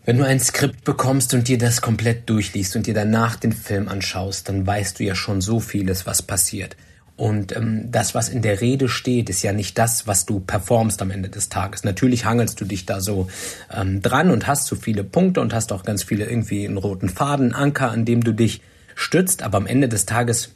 Wenn 0.05 0.19
du 0.19 0.25
ein 0.25 0.41
Skript 0.41 0.85
bekommst 0.85 1.35
und 1.35 1.47
dir 1.47 1.59
das 1.59 1.83
komplett 1.83 2.29
durchliest 2.29 2.75
und 2.75 2.87
dir 2.87 2.95
danach 2.95 3.37
den 3.37 3.53
Film 3.53 3.89
anschaust, 3.89 4.49
dann 4.49 4.67
weißt 4.67 4.99
du 4.99 5.05
ja 5.05 5.15
schon 5.15 5.41
so 5.41 5.61
vieles, 5.61 6.07
was 6.07 6.23
passiert. 6.23 6.77
Und 7.21 7.55
ähm, 7.55 7.93
das, 7.93 8.15
was 8.15 8.31
in 8.31 8.41
der 8.41 8.63
Rede 8.63 8.89
steht, 8.89 9.29
ist 9.29 9.43
ja 9.43 9.53
nicht 9.53 9.77
das, 9.77 10.07
was 10.07 10.25
du 10.25 10.41
performst 10.41 11.03
am 11.03 11.11
Ende 11.11 11.29
des 11.29 11.51
Tages. 11.51 11.85
Natürlich 11.85 12.25
hangelst 12.25 12.59
du 12.63 12.65
dich 12.65 12.87
da 12.87 13.03
so 13.03 13.29
ähm, 13.71 14.01
dran 14.01 14.31
und 14.31 14.47
hast 14.47 14.67
so 14.67 14.75
viele 14.75 15.05
Punkte 15.05 15.43
und 15.43 15.53
hast 15.53 15.71
auch 15.71 15.85
ganz 15.85 16.03
viele 16.03 16.25
irgendwie 16.25 16.67
einen 16.67 16.79
roten 16.79 17.11
Faden, 17.11 17.53
Anker, 17.55 17.91
an 17.91 18.07
dem 18.07 18.25
du 18.25 18.33
dich 18.33 18.63
stützt. 18.95 19.43
Aber 19.43 19.59
am 19.59 19.67
Ende 19.67 19.87
des 19.87 20.07
Tages 20.07 20.55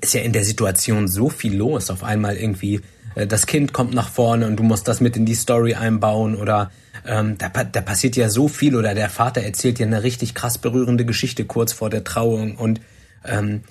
ist 0.00 0.14
ja 0.14 0.22
in 0.22 0.32
der 0.32 0.44
Situation 0.44 1.06
so 1.06 1.30
viel 1.30 1.54
los. 1.54 1.90
Auf 1.90 2.02
einmal 2.02 2.36
irgendwie 2.36 2.80
das 3.14 3.46
Kind 3.46 3.72
kommt 3.72 3.94
nach 3.94 4.08
vorne 4.08 4.46
und 4.46 4.56
du 4.56 4.62
musst 4.62 4.88
das 4.88 5.00
mit 5.00 5.16
in 5.16 5.26
die 5.26 5.34
Story 5.34 5.74
einbauen 5.74 6.36
oder 6.36 6.70
ähm, 7.06 7.36
da, 7.38 7.48
da 7.48 7.80
passiert 7.80 8.16
ja 8.16 8.28
so 8.28 8.48
viel 8.48 8.76
oder 8.76 8.94
der 8.94 9.08
Vater 9.08 9.42
erzählt 9.42 9.78
dir 9.78 9.86
eine 9.86 10.02
richtig 10.02 10.34
krass 10.34 10.58
berührende 10.58 11.04
Geschichte 11.04 11.44
kurz 11.44 11.72
vor 11.72 11.90
der 11.90 12.04
Trauung 12.04 12.56
und 12.56 12.80
ähm, 13.24 13.62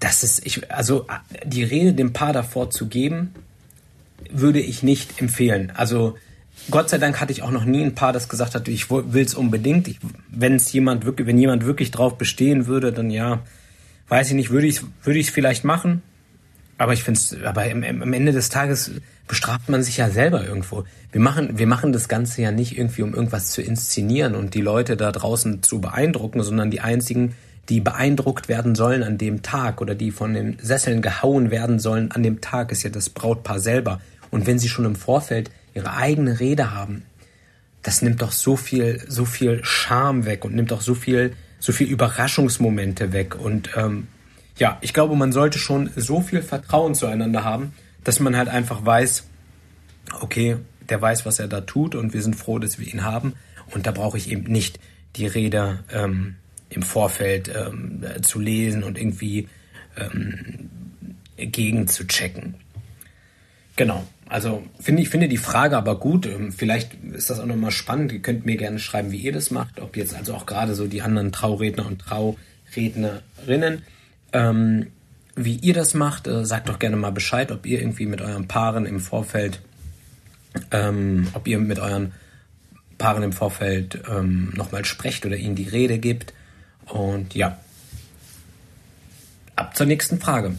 das 0.00 0.22
ist, 0.22 0.44
ich, 0.44 0.70
also 0.70 1.06
die 1.44 1.64
Rede 1.64 1.94
dem 1.94 2.12
Paar 2.12 2.32
davor 2.32 2.70
zu 2.70 2.88
geben, 2.88 3.34
würde 4.30 4.60
ich 4.60 4.82
nicht 4.82 5.20
empfehlen. 5.20 5.72
Also 5.74 6.16
Gott 6.70 6.90
sei 6.90 6.98
Dank 6.98 7.20
hatte 7.20 7.32
ich 7.32 7.42
auch 7.42 7.50
noch 7.50 7.64
nie 7.64 7.82
ein 7.82 7.94
Paar, 7.94 8.12
das 8.12 8.28
gesagt 8.28 8.54
hat, 8.54 8.68
ich 8.68 8.90
will 8.90 9.24
es 9.24 9.34
unbedingt. 9.34 9.88
wenn 10.30 10.56
es 10.56 10.70
jemand 10.72 11.06
wirklich, 11.06 11.26
wenn 11.26 11.38
jemand 11.38 11.64
wirklich 11.64 11.90
drauf 11.90 12.18
bestehen 12.18 12.66
würde, 12.66 12.92
dann 12.92 13.10
ja, 13.10 13.40
weiß 14.08 14.28
ich 14.28 14.34
nicht, 14.34 14.50
würde 14.50 14.66
ich 14.66 14.82
würde 15.02 15.18
ich 15.18 15.28
es 15.28 15.32
vielleicht 15.32 15.64
machen. 15.64 16.02
Aber 16.78 16.92
ich 16.92 17.02
finde 17.02 17.18
es, 17.18 17.36
aber 17.44 17.64
am, 17.64 17.82
am 17.82 18.12
Ende 18.12 18.32
des 18.32 18.48
Tages 18.48 18.92
bestraft 19.26 19.68
man 19.68 19.82
sich 19.82 19.96
ja 19.96 20.10
selber 20.10 20.46
irgendwo. 20.46 20.84
Wir 21.10 21.20
machen, 21.20 21.58
wir 21.58 21.66
machen 21.66 21.92
das 21.92 22.08
Ganze 22.08 22.40
ja 22.40 22.52
nicht 22.52 22.78
irgendwie, 22.78 23.02
um 23.02 23.14
irgendwas 23.14 23.50
zu 23.50 23.60
inszenieren 23.60 24.34
und 24.36 24.54
die 24.54 24.60
Leute 24.60 24.96
da 24.96 25.10
draußen 25.10 25.62
zu 25.62 25.80
beeindrucken, 25.80 26.42
sondern 26.42 26.70
die 26.70 26.80
einzigen, 26.80 27.34
die 27.68 27.80
beeindruckt 27.80 28.48
werden 28.48 28.76
sollen 28.76 29.02
an 29.02 29.18
dem 29.18 29.42
Tag 29.42 29.80
oder 29.80 29.94
die 29.94 30.12
von 30.12 30.32
den 30.32 30.56
Sesseln 30.62 31.02
gehauen 31.02 31.50
werden 31.50 31.80
sollen 31.80 32.12
an 32.12 32.22
dem 32.22 32.40
Tag, 32.40 32.72
ist 32.72 32.84
ja 32.84 32.90
das 32.90 33.10
Brautpaar 33.10 33.58
selber. 33.58 34.00
Und 34.30 34.46
wenn 34.46 34.58
sie 34.58 34.68
schon 34.68 34.84
im 34.84 34.96
Vorfeld 34.96 35.50
ihre 35.74 35.94
eigene 35.94 36.38
Rede 36.40 36.72
haben, 36.72 37.02
das 37.82 38.02
nimmt 38.02 38.22
doch 38.22 38.32
so 38.32 38.56
viel, 38.56 39.02
so 39.08 39.24
viel 39.24 39.60
Charme 39.64 40.26
weg 40.26 40.44
und 40.44 40.54
nimmt 40.54 40.70
doch 40.70 40.80
so 40.80 40.94
viel, 40.94 41.34
so 41.58 41.72
viel 41.72 41.88
Überraschungsmomente 41.88 43.12
weg. 43.12 43.34
Und 43.38 43.70
ähm, 43.76 44.08
ja, 44.58 44.78
ich 44.80 44.92
glaube, 44.92 45.16
man 45.16 45.32
sollte 45.32 45.58
schon 45.58 45.90
so 45.96 46.20
viel 46.20 46.42
Vertrauen 46.42 46.94
zueinander 46.94 47.44
haben, 47.44 47.72
dass 48.04 48.20
man 48.20 48.36
halt 48.36 48.48
einfach 48.48 48.84
weiß, 48.84 49.24
okay, 50.20 50.56
der 50.88 51.00
weiß, 51.00 51.26
was 51.26 51.38
er 51.38 51.48
da 51.48 51.60
tut 51.60 51.94
und 51.94 52.14
wir 52.14 52.22
sind 52.22 52.36
froh, 52.36 52.58
dass 52.58 52.78
wir 52.78 52.86
ihn 52.86 53.04
haben. 53.04 53.34
Und 53.72 53.86
da 53.86 53.92
brauche 53.92 54.16
ich 54.16 54.30
eben 54.30 54.50
nicht 54.50 54.78
die 55.16 55.26
Rede 55.26 55.80
ähm, 55.92 56.36
im 56.70 56.82
Vorfeld 56.82 57.50
ähm, 57.54 58.04
zu 58.22 58.38
lesen 58.38 58.82
und 58.82 58.98
irgendwie 58.98 59.48
ähm, 59.96 60.70
gegen 61.36 61.86
zu 61.86 62.06
checken. 62.06 62.54
Genau. 63.76 64.06
Also 64.28 64.62
finde 64.80 65.02
ich 65.02 65.08
finde 65.08 65.28
die 65.28 65.38
Frage 65.38 65.76
aber 65.76 65.98
gut. 65.98 66.26
Ähm, 66.26 66.52
vielleicht 66.52 66.94
ist 67.12 67.30
das 67.30 67.40
auch 67.40 67.46
nochmal 67.46 67.70
spannend. 67.70 68.12
Ihr 68.12 68.20
könnt 68.20 68.44
mir 68.44 68.56
gerne 68.56 68.78
schreiben, 68.78 69.12
wie 69.12 69.18
ihr 69.18 69.32
das 69.32 69.50
macht. 69.50 69.80
Ob 69.80 69.96
jetzt 69.96 70.14
also 70.14 70.34
auch 70.34 70.46
gerade 70.46 70.74
so 70.74 70.86
die 70.86 71.02
anderen 71.02 71.32
Trauredner 71.32 71.86
und 71.86 72.00
Traurednerinnen, 72.00 73.82
ähm, 74.32 74.88
wie 75.36 75.56
ihr 75.56 75.74
das 75.74 75.94
macht. 75.94 76.26
Äh, 76.26 76.44
sagt 76.44 76.68
doch 76.68 76.78
gerne 76.78 76.96
mal 76.96 77.12
Bescheid, 77.12 77.52
ob 77.52 77.66
ihr 77.66 77.80
irgendwie 77.80 78.06
mit 78.06 78.20
euren 78.20 78.48
Paaren 78.48 78.86
im 78.86 79.00
Vorfeld, 79.00 79.60
ähm, 80.70 81.28
ob 81.34 81.46
ihr 81.46 81.58
mit 81.58 81.78
euren 81.78 82.12
Paaren 82.98 83.22
im 83.22 83.32
Vorfeld 83.32 84.02
ähm, 84.10 84.52
nochmal 84.56 84.84
sprecht 84.84 85.24
oder 85.24 85.36
ihnen 85.36 85.54
die 85.54 85.68
Rede 85.68 85.98
gibt. 85.98 86.34
Und 86.86 87.34
ja, 87.34 87.58
ab 89.56 89.76
zur 89.76 89.86
nächsten 89.86 90.20
Frage. 90.20 90.54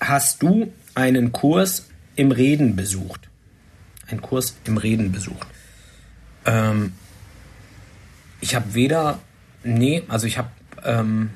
Hast 0.00 0.42
du 0.42 0.72
einen 0.94 1.32
Kurs 1.32 1.88
im 2.16 2.32
Reden 2.32 2.74
besucht? 2.74 3.28
Einen 4.08 4.20
Kurs 4.20 4.56
im 4.64 4.76
Reden 4.76 5.12
besucht? 5.12 5.46
Ähm, 6.44 6.92
ich 8.40 8.56
habe 8.56 8.74
weder, 8.74 9.20
nee, 9.62 10.02
also 10.08 10.26
ich 10.26 10.38
habe 10.38 10.50
ähm, 10.84 11.30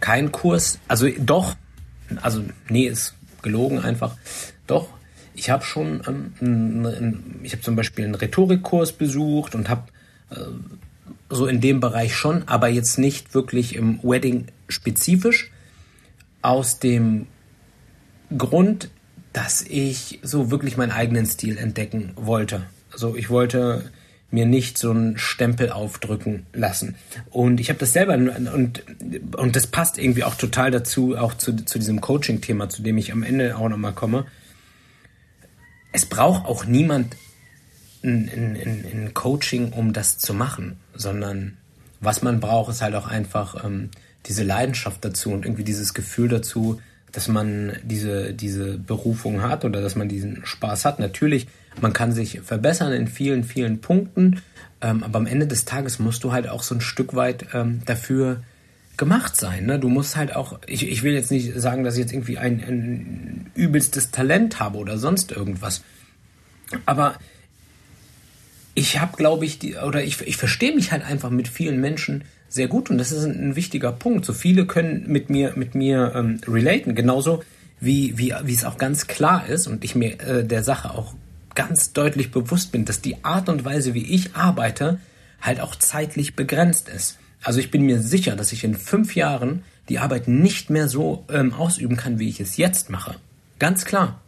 keinen 0.00 0.32
Kurs, 0.32 0.78
also 0.88 1.08
doch, 1.18 1.54
also 2.22 2.42
nee, 2.68 2.86
ist 2.86 3.14
gelogen 3.42 3.78
einfach. 3.80 4.16
Doch, 4.66 4.88
ich 5.34 5.50
habe 5.50 5.64
schon, 5.64 6.32
ähm, 6.40 7.40
ich 7.42 7.52
habe 7.52 7.62
zum 7.62 7.76
Beispiel 7.76 8.04
einen 8.04 8.14
Rhetorikkurs 8.14 8.92
besucht 8.92 9.54
und 9.54 9.68
habe 9.68 9.84
äh, 10.30 10.36
so 11.30 11.46
in 11.46 11.60
dem 11.60 11.80
Bereich 11.80 12.14
schon, 12.14 12.46
aber 12.48 12.68
jetzt 12.68 12.98
nicht 12.98 13.34
wirklich 13.34 13.76
im 13.76 14.02
Wedding 14.02 14.46
spezifisch. 14.68 15.50
Aus 16.40 16.78
dem 16.78 17.26
Grund, 18.36 18.90
dass 19.32 19.62
ich 19.62 20.20
so 20.22 20.50
wirklich 20.50 20.76
meinen 20.76 20.92
eigenen 20.92 21.26
Stil 21.26 21.58
entdecken 21.58 22.12
wollte. 22.16 22.66
Also 22.92 23.16
ich 23.16 23.30
wollte 23.30 23.90
mir 24.30 24.46
nicht 24.46 24.76
so 24.76 24.90
einen 24.90 25.16
Stempel 25.16 25.70
aufdrücken 25.70 26.46
lassen. 26.52 26.96
Und 27.30 27.60
ich 27.60 27.70
habe 27.70 27.78
das 27.78 27.92
selber 27.92 28.14
und, 28.14 28.82
und 29.34 29.56
das 29.56 29.66
passt 29.66 29.98
irgendwie 29.98 30.24
auch 30.24 30.34
total 30.34 30.70
dazu, 30.70 31.16
auch 31.16 31.34
zu, 31.34 31.56
zu 31.64 31.78
diesem 31.78 32.00
Coaching-Thema, 32.00 32.68
zu 32.68 32.82
dem 32.82 32.98
ich 32.98 33.12
am 33.12 33.22
Ende 33.22 33.56
auch 33.56 33.68
nochmal 33.68 33.94
komme 33.94 34.26
es 35.92 36.06
braucht 36.06 36.46
auch 36.46 36.64
niemand 36.64 37.16
ein, 38.02 38.28
ein, 38.28 38.84
ein, 38.92 39.14
Coaching, 39.14 39.72
um 39.72 39.92
das 39.92 40.18
zu 40.18 40.32
machen, 40.32 40.78
sondern 40.94 41.56
was 42.00 42.22
man 42.22 42.40
braucht, 42.40 42.70
ist 42.70 42.82
halt 42.82 42.94
auch 42.94 43.08
einfach 43.08 43.64
ähm, 43.64 43.90
diese 44.26 44.44
Leidenschaft 44.44 45.04
dazu 45.04 45.30
und 45.32 45.44
irgendwie 45.44 45.64
dieses 45.64 45.94
Gefühl 45.94 46.28
dazu, 46.28 46.80
dass 47.12 47.28
man 47.28 47.72
diese, 47.82 48.34
diese 48.34 48.78
Berufung 48.78 49.42
hat 49.42 49.64
oder 49.64 49.80
dass 49.80 49.96
man 49.96 50.08
diesen 50.08 50.44
Spaß 50.44 50.84
hat. 50.84 50.98
Natürlich, 50.98 51.48
man 51.80 51.92
kann 51.92 52.12
sich 52.12 52.40
verbessern 52.40 52.92
in 52.92 53.08
vielen, 53.08 53.44
vielen 53.44 53.80
Punkten, 53.80 54.42
ähm, 54.80 55.02
aber 55.02 55.18
am 55.18 55.26
Ende 55.26 55.46
des 55.46 55.64
Tages 55.64 55.98
musst 55.98 56.24
du 56.24 56.32
halt 56.32 56.48
auch 56.48 56.62
so 56.62 56.74
ein 56.74 56.80
Stück 56.80 57.14
weit 57.14 57.46
ähm, 57.54 57.82
dafür 57.86 58.42
gemacht 58.96 59.36
sein. 59.36 59.66
Ne? 59.66 59.78
Du 59.78 59.88
musst 59.88 60.16
halt 60.16 60.36
auch, 60.36 60.58
ich, 60.66 60.88
ich 60.88 61.02
will 61.02 61.14
jetzt 61.14 61.30
nicht 61.30 61.58
sagen, 61.58 61.84
dass 61.84 61.94
ich 61.94 62.00
jetzt 62.00 62.12
irgendwie 62.12 62.38
ein, 62.38 62.60
ein 62.60 63.50
übelstes 63.54 64.10
Talent 64.10 64.60
habe 64.60 64.78
oder 64.78 64.98
sonst 64.98 65.32
irgendwas. 65.32 65.82
Aber 66.84 67.16
ich 68.74 69.00
habe, 69.00 69.16
glaube 69.16 69.44
ich, 69.44 69.58
die, 69.58 69.76
oder 69.76 70.04
ich, 70.04 70.20
ich 70.20 70.36
verstehe 70.36 70.74
mich 70.74 70.92
halt 70.92 71.02
einfach 71.02 71.30
mit 71.30 71.48
vielen 71.48 71.80
Menschen 71.80 72.24
sehr 72.48 72.68
gut 72.68 72.90
und 72.90 72.98
das 72.98 73.12
ist 73.12 73.24
ein, 73.24 73.56
wichtiger 73.56 73.92
Punkt. 73.92 74.24
So 74.24 74.32
viele 74.32 74.66
können 74.66 75.04
mit 75.06 75.30
mir, 75.30 75.52
mit 75.56 75.74
mir 75.74 76.12
ähm, 76.14 76.40
relaten, 76.46 76.94
genauso 76.94 77.42
wie, 77.80 78.16
wie, 78.18 78.34
wie 78.44 78.54
es 78.54 78.64
auch 78.64 78.78
ganz 78.78 79.06
klar 79.06 79.46
ist 79.46 79.66
und 79.66 79.84
ich 79.84 79.94
mir 79.94 80.20
äh, 80.20 80.44
der 80.44 80.64
Sache 80.64 80.90
auch 80.90 81.14
ganz 81.54 81.92
deutlich 81.92 82.30
bewusst 82.30 82.72
bin, 82.72 82.84
dass 82.84 83.00
die 83.00 83.24
Art 83.24 83.48
und 83.48 83.64
Weise, 83.64 83.94
wie 83.94 84.04
ich 84.04 84.34
arbeite, 84.34 84.98
halt 85.40 85.60
auch 85.60 85.76
zeitlich 85.76 86.36
begrenzt 86.36 86.88
ist. 86.88 87.18
Also 87.42 87.60
ich 87.60 87.70
bin 87.70 87.82
mir 87.82 88.00
sicher, 88.00 88.36
dass 88.36 88.52
ich 88.52 88.64
in 88.64 88.74
fünf 88.74 89.14
Jahren 89.14 89.62
die 89.88 89.98
Arbeit 89.98 90.28
nicht 90.28 90.70
mehr 90.70 90.88
so 90.88 91.24
ähm, 91.30 91.52
ausüben 91.52 91.96
kann, 91.96 92.18
wie 92.18 92.28
ich 92.28 92.40
es 92.40 92.56
jetzt 92.56 92.90
mache. 92.90 93.16
Ganz 93.58 93.84
klar. 93.84 94.20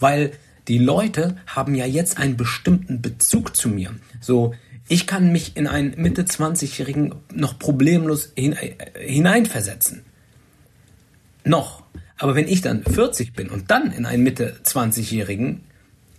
Weil 0.00 0.32
die 0.66 0.78
Leute 0.78 1.36
haben 1.46 1.74
ja 1.74 1.86
jetzt 1.86 2.18
einen 2.18 2.36
bestimmten 2.36 3.00
Bezug 3.00 3.56
zu 3.56 3.68
mir. 3.68 3.94
So, 4.20 4.54
ich 4.88 5.06
kann 5.06 5.32
mich 5.32 5.56
in 5.56 5.66
einen 5.66 5.94
Mitte 5.96 6.22
20-Jährigen 6.22 7.14
noch 7.32 7.58
problemlos 7.58 8.32
äh, 8.36 8.54
hineinversetzen. 8.98 10.02
Noch. 11.44 11.82
Aber 12.16 12.34
wenn 12.34 12.48
ich 12.48 12.62
dann 12.62 12.82
40 12.82 13.34
bin 13.34 13.48
und 13.48 13.70
dann 13.70 13.92
in 13.92 14.06
einen 14.06 14.22
Mitte 14.22 14.56
20-Jährigen, 14.64 15.60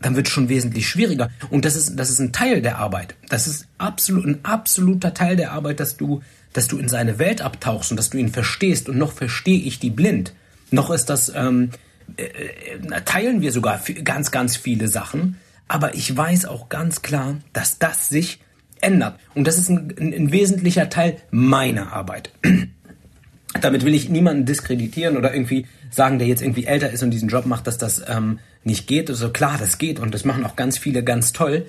dann 0.01 0.15
wird 0.15 0.27
es 0.27 0.33
schon 0.33 0.49
wesentlich 0.49 0.87
schwieriger. 0.87 1.29
Und 1.49 1.65
das 1.65 1.75
ist, 1.75 1.95
das 1.97 2.09
ist 2.09 2.19
ein 2.19 2.31
Teil 2.31 2.61
der 2.61 2.77
Arbeit. 2.77 3.15
Das 3.27 3.47
ist 3.47 3.67
absolut, 3.77 4.25
ein 4.25 4.45
absoluter 4.45 5.13
Teil 5.13 5.35
der 5.35 5.51
Arbeit, 5.51 5.79
dass 5.79 5.97
du, 5.97 6.21
dass 6.53 6.67
du 6.67 6.77
in 6.77 6.87
seine 6.87 7.19
Welt 7.19 7.41
abtauchst 7.41 7.91
und 7.91 7.97
dass 7.97 8.09
du 8.09 8.17
ihn 8.17 8.29
verstehst. 8.29 8.87
Und 8.87 8.97
noch 8.97 9.11
verstehe 9.11 9.59
ich 9.59 9.79
die 9.79 9.89
blind. 9.89 10.33
Noch 10.71 10.89
ist 10.91 11.09
das, 11.09 11.33
ähm, 11.35 11.71
äh, 12.15 12.23
äh 12.23 13.01
teilen 13.03 13.41
wir 13.41 13.51
sogar 13.51 13.81
ganz, 14.03 14.31
ganz 14.31 14.55
viele 14.55 14.87
Sachen. 14.87 15.37
Aber 15.67 15.95
ich 15.95 16.15
weiß 16.15 16.45
auch 16.45 16.69
ganz 16.69 17.01
klar, 17.01 17.37
dass 17.51 17.77
das 17.77 18.07
sich 18.09 18.39
ändert. 18.81 19.19
Und 19.35 19.47
das 19.47 19.57
ist 19.57 19.69
ein, 19.69 19.93
ein, 19.99 20.13
ein 20.13 20.31
wesentlicher 20.31 20.89
Teil 20.89 21.17
meiner 21.31 21.93
Arbeit. 21.93 22.31
Damit 23.61 23.83
will 23.83 23.95
ich 23.95 24.09
niemanden 24.09 24.45
diskreditieren 24.45 25.17
oder 25.17 25.33
irgendwie 25.33 25.65
sagen, 25.89 26.19
der 26.19 26.27
jetzt 26.27 26.41
irgendwie 26.41 26.65
älter 26.65 26.91
ist 26.91 27.01
und 27.01 27.11
diesen 27.11 27.29
Job 27.29 27.45
macht, 27.45 27.65
dass 27.67 27.77
das 27.77 28.03
ähm, 28.07 28.39
nicht 28.63 28.87
geht. 28.87 29.09
Also 29.09 29.31
klar, 29.31 29.57
das 29.57 29.77
geht 29.77 29.99
und 29.99 30.13
das 30.13 30.25
machen 30.25 30.45
auch 30.45 30.55
ganz 30.55 30.77
viele 30.77 31.03
ganz 31.03 31.33
toll. 31.33 31.65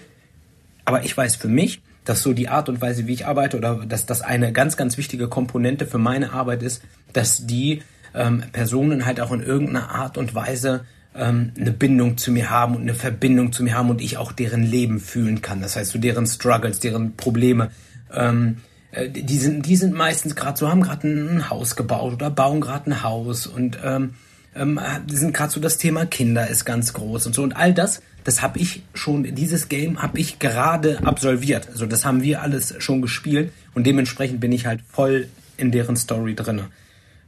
Aber 0.85 1.05
ich 1.05 1.17
weiß 1.17 1.37
für 1.37 1.49
mich, 1.49 1.83
dass 2.05 2.23
so 2.23 2.33
die 2.33 2.49
Art 2.49 2.69
und 2.69 2.81
Weise, 2.81 3.07
wie 3.07 3.13
ich 3.13 3.27
arbeite, 3.27 3.57
oder 3.57 3.77
dass 3.87 4.07
das 4.07 4.23
eine 4.23 4.53
ganz, 4.53 4.77
ganz 4.77 4.99
wichtige 4.99 5.29
Komponente 5.29 5.87
für 5.87 5.99
meine 5.99 6.33
Arbeit 6.33 6.63
ist, 6.63 6.83
dass 7.13 7.47
die 7.47 7.83
ähm, 8.15 8.43
Personen 8.53 9.07
halt 9.07 9.21
auch 9.21 9.33
in 9.33 9.43
irgendeiner 9.43 9.91
Art 9.91 10.19
und 10.19 10.35
Weise 10.35 10.85
ähm, 11.15 11.53
eine 11.59 11.73
Bindung 11.73 12.19
zu 12.19 12.31
mir 12.31 12.51
haben 12.51 12.77
und 12.77 12.83
eine 12.83 12.95
Verbindung 12.95 13.53
zu 13.53 13.63
mir 13.63 13.75
haben 13.75 13.91
und 13.91 14.01
ich 14.01 14.17
auch 14.17 14.33
deren 14.33 14.63
Leben 14.63 15.01
fühlen 15.01 15.43
kann. 15.43 15.61
Das 15.61 15.77
heißt, 15.77 15.91
so 15.91 15.99
deren 15.99 16.27
Struggles, 16.27 16.81
deren 16.81 17.17
Probleme. 17.17 17.71
Ähm, 18.13 18.59
äh, 18.93 19.09
die 19.09 19.39
sind, 19.39 19.67
die 19.67 19.77
sind 19.77 19.95
meistens 19.95 20.37
gerade 20.37 20.59
so, 20.59 20.69
haben 20.69 20.83
gerade 20.83 21.09
ein 21.09 21.51
Haus 21.51 21.77
gebaut 21.77 22.13
oder 22.13 22.31
bauen 22.31 22.61
gerade 22.61 22.91
ein 22.91 23.03
Haus 23.03 23.47
und 23.47 23.79
ähm, 23.85 24.15
ähm, 24.55 24.81
sind 25.09 25.35
gerade 25.35 25.53
so 25.53 25.61
das 25.61 25.79
Thema 25.79 26.07
Kinder 26.07 26.49
ist 26.49 26.65
ganz 26.65 26.93
groß 26.93 27.27
und 27.27 27.35
so 27.35 27.43
und 27.43 27.57
all 27.57 27.73
das, 27.73 28.03
das 28.25 28.43
habe 28.43 28.59
ich 28.59 28.83
schon, 28.95 29.23
dieses 29.35 29.69
Game 29.69 30.03
habe 30.03 30.19
ich 30.19 30.39
gerade 30.39 30.99
absolviert. 31.05 31.69
Also 31.69 31.87
das 31.87 32.05
haben 32.05 32.23
wir 32.23 32.43
alles 32.43 32.75
schon 32.79 33.01
gespielt 33.01 33.53
und 33.75 33.87
dementsprechend 33.87 34.41
bin 34.41 34.53
ich 34.53 34.67
halt 34.67 34.81
voll 34.89 35.29
in 35.57 35.71
deren 35.71 35.97
Story 35.97 36.35
drinne. 36.35 36.69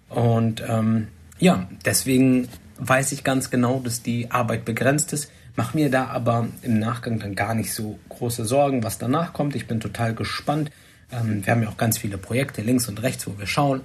Und 0.09 0.63
ähm, 0.67 1.09
ja, 1.39 1.69
deswegen 1.85 2.49
weiß 2.79 3.13
ich 3.13 3.25
ganz 3.25 3.51
genau, 3.51 3.81
dass 3.81 4.03
die 4.03 4.31
Arbeit 4.31 4.65
begrenzt 4.65 5.13
ist. 5.13 5.31
Mach 5.57 5.75
mir 5.75 5.91
da 5.91 6.07
aber 6.07 6.49
im 6.63 6.79
Nachgang 6.79 7.19
dann 7.19 7.35
gar 7.35 7.55
nicht 7.55 7.75
so 7.75 7.99
große 8.09 8.45
Sorgen, 8.45 8.83
was 8.83 8.99
danach 8.99 9.33
kommt. 9.33 9.55
Ich 9.55 9.67
bin 9.67 9.81
total 9.81 10.15
gespannt. 10.15 10.71
Ähm, 11.11 11.45
wir 11.45 11.53
haben 11.53 11.63
ja 11.63 11.69
auch 11.69 11.77
ganz 11.77 11.99
viele 11.99 12.19
Projekte 12.19 12.63
links 12.63 12.89
und 12.89 13.03
rechts, 13.03 13.27
wo 13.27 13.39
wir 13.39 13.47
schauen, 13.47 13.83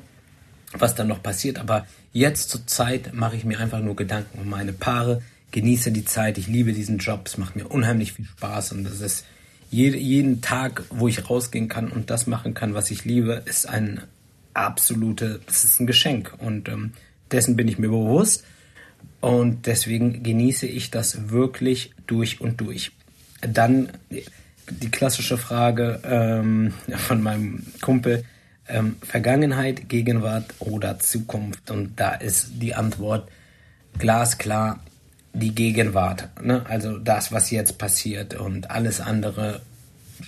was 0.74 0.96
dann 0.96 1.08
noch 1.08 1.22
passiert. 1.22 1.60
Aber 1.60 1.86
jetzt 2.14 2.50
zur 2.50 2.66
Zeit 2.68 3.14
mache 3.14 3.36
ich 3.36 3.44
mir 3.44 3.60
einfach 3.60 3.82
nur 3.82 3.96
Gedanken 3.96 4.40
um 4.40 4.50
meine 4.50 4.74
Paare, 4.74 5.22
genieße 5.52 5.92
die 5.92 6.06
Zeit. 6.06 6.38
Ich 6.38 6.48
liebe 6.48 6.72
diesen 6.72 7.00
Job. 7.00 7.22
Es 7.26 7.38
macht 7.38 7.56
mir 7.56 7.68
unheimlich 7.68 8.14
viel 8.14 8.26
Spaß 8.26 8.72
und 8.72 8.86
das 8.86 9.02
ist 9.02 9.26
jede, 9.70 9.98
jeden 9.98 10.42
Tag, 10.42 10.84
wo 10.90 11.10
ich 11.10 11.30
rausgehen 11.30 11.68
kann 11.68 11.90
und 11.90 12.10
das 12.10 12.28
machen 12.28 12.54
kann, 12.54 12.74
was 12.74 12.90
ich 12.90 13.04
liebe, 13.04 13.42
ist 13.46 13.68
ein 13.68 14.02
absolute, 14.54 15.42
es 15.48 15.66
ist 15.66 15.82
ein 15.82 15.88
Geschenk 15.88 16.34
und 16.38 16.70
ähm, 16.70 16.94
dessen 17.32 17.58
bin 17.58 17.68
ich 17.68 17.78
mir 17.78 17.90
bewusst 17.90 18.46
und 19.22 19.66
deswegen 19.66 20.24
genieße 20.24 20.68
ich 20.68 20.92
das 20.92 21.30
wirklich 21.30 21.92
durch 22.06 22.42
und 22.42 22.62
durch. 22.62 22.92
Dann 23.42 23.90
die 24.70 24.92
klassische 24.92 25.38
Frage 25.38 26.02
ähm, 26.04 26.74
von 26.96 27.22
meinem 27.22 27.64
Kumpel, 27.82 28.24
ähm, 28.68 28.98
Vergangenheit, 29.02 29.90
Gegenwart 29.90 30.54
oder 30.60 31.00
Zukunft. 31.00 31.72
Und 31.72 32.00
da 32.00 32.14
ist 32.14 32.50
die 32.62 32.76
Antwort 32.76 33.30
glasklar 33.98 34.80
die 35.34 35.54
Gegenwart. 35.54 36.30
Ne? 36.42 36.66
Also 36.68 36.98
das, 36.98 37.32
was 37.32 37.52
jetzt 37.52 37.78
passiert 37.78 38.36
und 38.36 38.72
alles 38.72 39.00
andere 39.00 39.62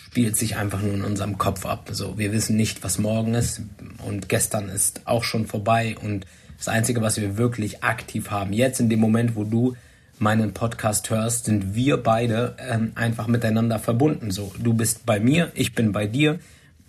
spielt 0.06 0.38
sich 0.38 0.56
einfach 0.56 0.82
nur 0.82 0.94
in 0.94 1.04
unserem 1.04 1.38
Kopf 1.38 1.66
ab. 1.66 1.90
So, 1.92 2.18
wir 2.18 2.32
wissen 2.32 2.56
nicht, 2.56 2.84
was 2.84 3.00
morgen 3.00 3.34
ist 3.34 3.62
und 4.06 4.30
gestern 4.30 4.70
ist 4.70 5.02
auch 5.06 5.24
schon 5.24 5.48
vorbei 5.48 5.96
und 6.02 6.26
das 6.60 6.68
Einzige, 6.68 7.02
was 7.02 7.20
wir 7.20 7.38
wirklich 7.38 7.84
aktiv 7.84 8.30
haben, 8.30 8.54
jetzt 8.54 8.80
in 8.80 8.90
dem 8.90 9.00
Moment, 9.00 9.36
wo 9.36 9.44
du 9.44 9.76
meinen 10.20 10.54
Podcast 10.54 11.10
hörst, 11.10 11.46
sind 11.46 11.74
wir 11.74 11.98
beide 11.98 12.56
ähm, 12.60 12.92
einfach 12.96 13.28
miteinander 13.28 13.80
verbunden. 13.80 14.32
So, 14.32 14.54
du 14.60 14.74
bist 14.74 15.06
bei 15.06 15.20
mir, 15.20 15.52
ich 15.56 15.74
bin 15.74 15.92
bei 15.92 16.06
dir 16.06 16.40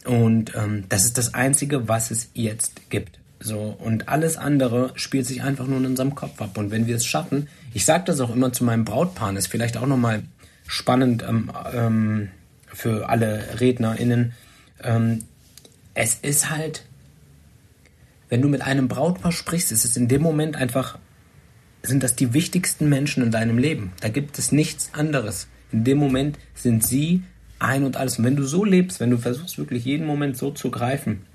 Und 0.04 0.54
ähm, 0.56 0.85
das 0.88 1.04
ist 1.04 1.18
das 1.18 1.35
Einzige, 1.35 1.88
was 1.88 2.11
es 2.11 2.30
jetzt 2.35 2.90
gibt. 2.90 3.18
So, 3.38 3.76
und 3.78 4.09
alles 4.09 4.37
andere 4.37 4.92
spielt 4.96 5.26
sich 5.26 5.42
einfach 5.42 5.66
nur 5.66 5.78
in 5.78 5.87
unserem 5.87 6.14
Kopf 6.14 6.40
ab. 6.40 6.56
Und 6.59 6.70
wenn 6.70 6.87
wir 6.87 6.96
es 6.96 7.06
schaffen, 7.06 7.48
ich 7.72 7.85
sage 7.85 8.04
das 8.06 8.20
auch 8.20 8.35
immer 8.35 8.52
zu 8.52 8.64
meinem 8.64 8.85
Brautpaar, 8.85 9.35
ist 9.37 9.48
vielleicht 9.48 9.76
auch 9.76 9.87
nochmal 9.87 10.22
spannend 10.66 11.24
ähm, 11.26 11.50
ähm, 11.72 12.28
für 12.66 13.09
alle 13.09 13.61
RednerInnen. 13.61 14.33
Ähm, 14.83 15.24
es 15.94 16.14
ist 16.14 16.50
halt, 16.50 16.85
wenn 18.30 18.40
du 18.40 18.48
mit 18.48 18.62
einem 18.62 18.88
Brautpaar 18.88 19.32
sprichst, 19.32 19.72
ist 19.72 19.84
es 19.84 19.96
in 19.96 20.08
dem 20.08 20.22
Moment 20.22 20.56
einfach, 20.56 20.98
sind 21.82 22.02
das 22.02 22.16
die 22.16 22.32
wichtigsten 22.32 22.88
Menschen 22.88 23.22
in 23.22 23.30
deinem 23.30 23.58
Leben. 23.58 23.92
Da 24.00 24.08
gibt 24.08 24.38
es 24.38 24.52
nichts 24.52 24.90
anderes. 24.92 25.48
In 25.72 25.84
dem 25.84 25.98
Moment 25.98 26.38
sind 26.54 26.86
sie 26.86 27.22
ein 27.58 27.84
und 27.84 27.96
alles. 27.96 28.18
Und 28.18 28.24
wenn 28.24 28.36
du 28.36 28.44
so 28.44 28.64
lebst, 28.64 29.00
wenn 29.00 29.10
du 29.10 29.18
versuchst 29.18 29.58
wirklich 29.58 29.84
jeden 29.84 30.06
Moment 30.06 30.36
so 30.36 30.50
zu 30.50 30.70
greifen, 30.70 31.26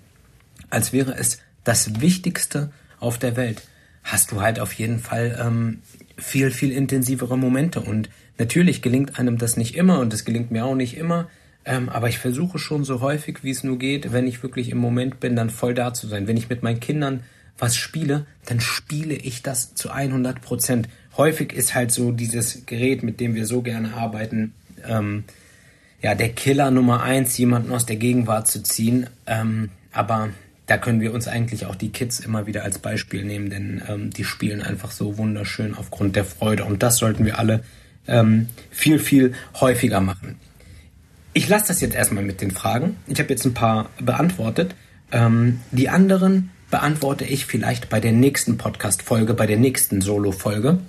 als 0.70 0.94
wäre 0.94 1.16
es 1.16 1.40
das 1.64 2.02
Wichtigste 2.02 2.72
auf 3.00 3.18
der 3.18 3.36
Welt, 3.36 3.64
hast 4.04 4.32
du 4.32 4.42
halt 4.42 4.60
auf 4.60 4.74
jeden 4.74 5.00
Fall 5.00 5.38
ähm, 5.44 5.80
viel, 6.18 6.52
viel 6.52 6.72
intensivere 6.72 7.38
Momente. 7.38 7.82
Und 7.82 8.10
natürlich 8.38 8.82
gelingt 8.82 9.20
einem 9.20 9.38
das 9.38 9.58
nicht 9.58 9.76
immer 9.76 10.00
und 10.00 10.14
es 10.14 10.26
gelingt 10.26 10.52
mir 10.52 10.66
auch 10.66 10.76
nicht 10.76 10.96
immer. 10.96 11.28
Ähm, 11.66 11.90
aber 11.90 12.10
ich 12.10 12.20
versuche 12.20 12.60
schon 12.60 12.84
so 12.84 13.02
häufig, 13.02 13.44
wie 13.44 13.50
es 13.50 13.64
nur 13.64 13.80
geht, 13.80 14.12
wenn 14.14 14.28
ich 14.28 14.44
wirklich 14.44 14.70
im 14.70 14.78
Moment 14.78 15.20
bin, 15.20 15.36
dann 15.36 15.50
voll 15.50 15.74
da 15.74 15.94
zu 15.94 16.08
sein. 16.08 16.28
Wenn 16.28 16.38
ich 16.38 16.50
mit 16.50 16.62
meinen 16.62 16.80
Kindern 16.80 17.24
was 17.58 17.76
spiele, 17.76 18.26
dann 18.46 18.60
spiele 18.60 19.16
ich 19.16 19.42
das 19.42 19.74
zu 19.74 19.90
100 19.90 20.42
Prozent. 20.42 20.88
Häufig 21.18 21.54
ist 21.54 21.74
halt 21.74 21.92
so 21.92 22.12
dieses 22.12 22.66
Gerät, 22.66 23.02
mit 23.02 23.20
dem 23.20 23.34
wir 23.34 23.46
so 23.46 23.62
gerne 23.62 23.94
arbeiten, 23.94 24.54
ähm, 24.88 25.24
ja, 26.02 26.14
der 26.14 26.30
Killer 26.30 26.70
Nummer 26.70 27.02
eins, 27.02 27.38
jemanden 27.38 27.72
aus 27.72 27.86
der 27.86 27.96
Gegenwart 27.96 28.48
zu 28.48 28.62
ziehen. 28.62 29.08
Ähm, 29.26 29.70
aber 29.92 30.30
da 30.68 30.78
können 30.78 31.02
wir 31.02 31.14
uns 31.14 31.28
eigentlich 31.28 31.66
auch 31.66 31.76
die 31.76 31.90
Kids 31.90 32.20
immer 32.20 32.46
wieder 32.46 32.64
als 32.64 32.80
Beispiel 32.80 33.24
nehmen, 33.24 33.50
denn 33.50 33.82
ähm, 33.88 34.10
die 34.12 34.24
spielen 34.24 34.62
einfach 34.62 34.92
so 34.92 35.18
wunderschön 35.18 35.74
aufgrund 35.74 36.16
der 36.16 36.26
Freude 36.26 36.66
und 36.66 36.84
das 36.84 36.98
sollten 36.98 37.26
wir 37.26 37.40
alle 37.40 37.64
ähm, 38.08 38.48
viel, 38.70 39.00
viel 39.00 39.34
häufiger 39.60 40.02
machen. 40.02 40.38
Ich 41.38 41.50
lasse 41.50 41.68
das 41.68 41.82
jetzt 41.82 41.96
erstmal 41.96 42.24
mit 42.24 42.40
den 42.40 42.52
Fragen. 42.52 42.96
Ich 43.08 43.20
habe 43.20 43.28
jetzt 43.28 43.44
ein 43.44 43.54
paar 43.54 43.90
beantwortet. 44.00 44.74
Ähm, 45.12 45.60
die 45.72 45.90
anderen 45.90 46.50
beantworte 46.72 47.26
ich 47.26 47.46
vielleicht 47.46 47.90
bei 47.90 48.00
der 48.00 48.14
nächsten 48.14 48.58
Podcast-Folge, 48.58 49.34
bei 49.34 49.46
der 49.46 49.58
nächsten 49.58 50.00
Solo-Folge. 50.00 50.80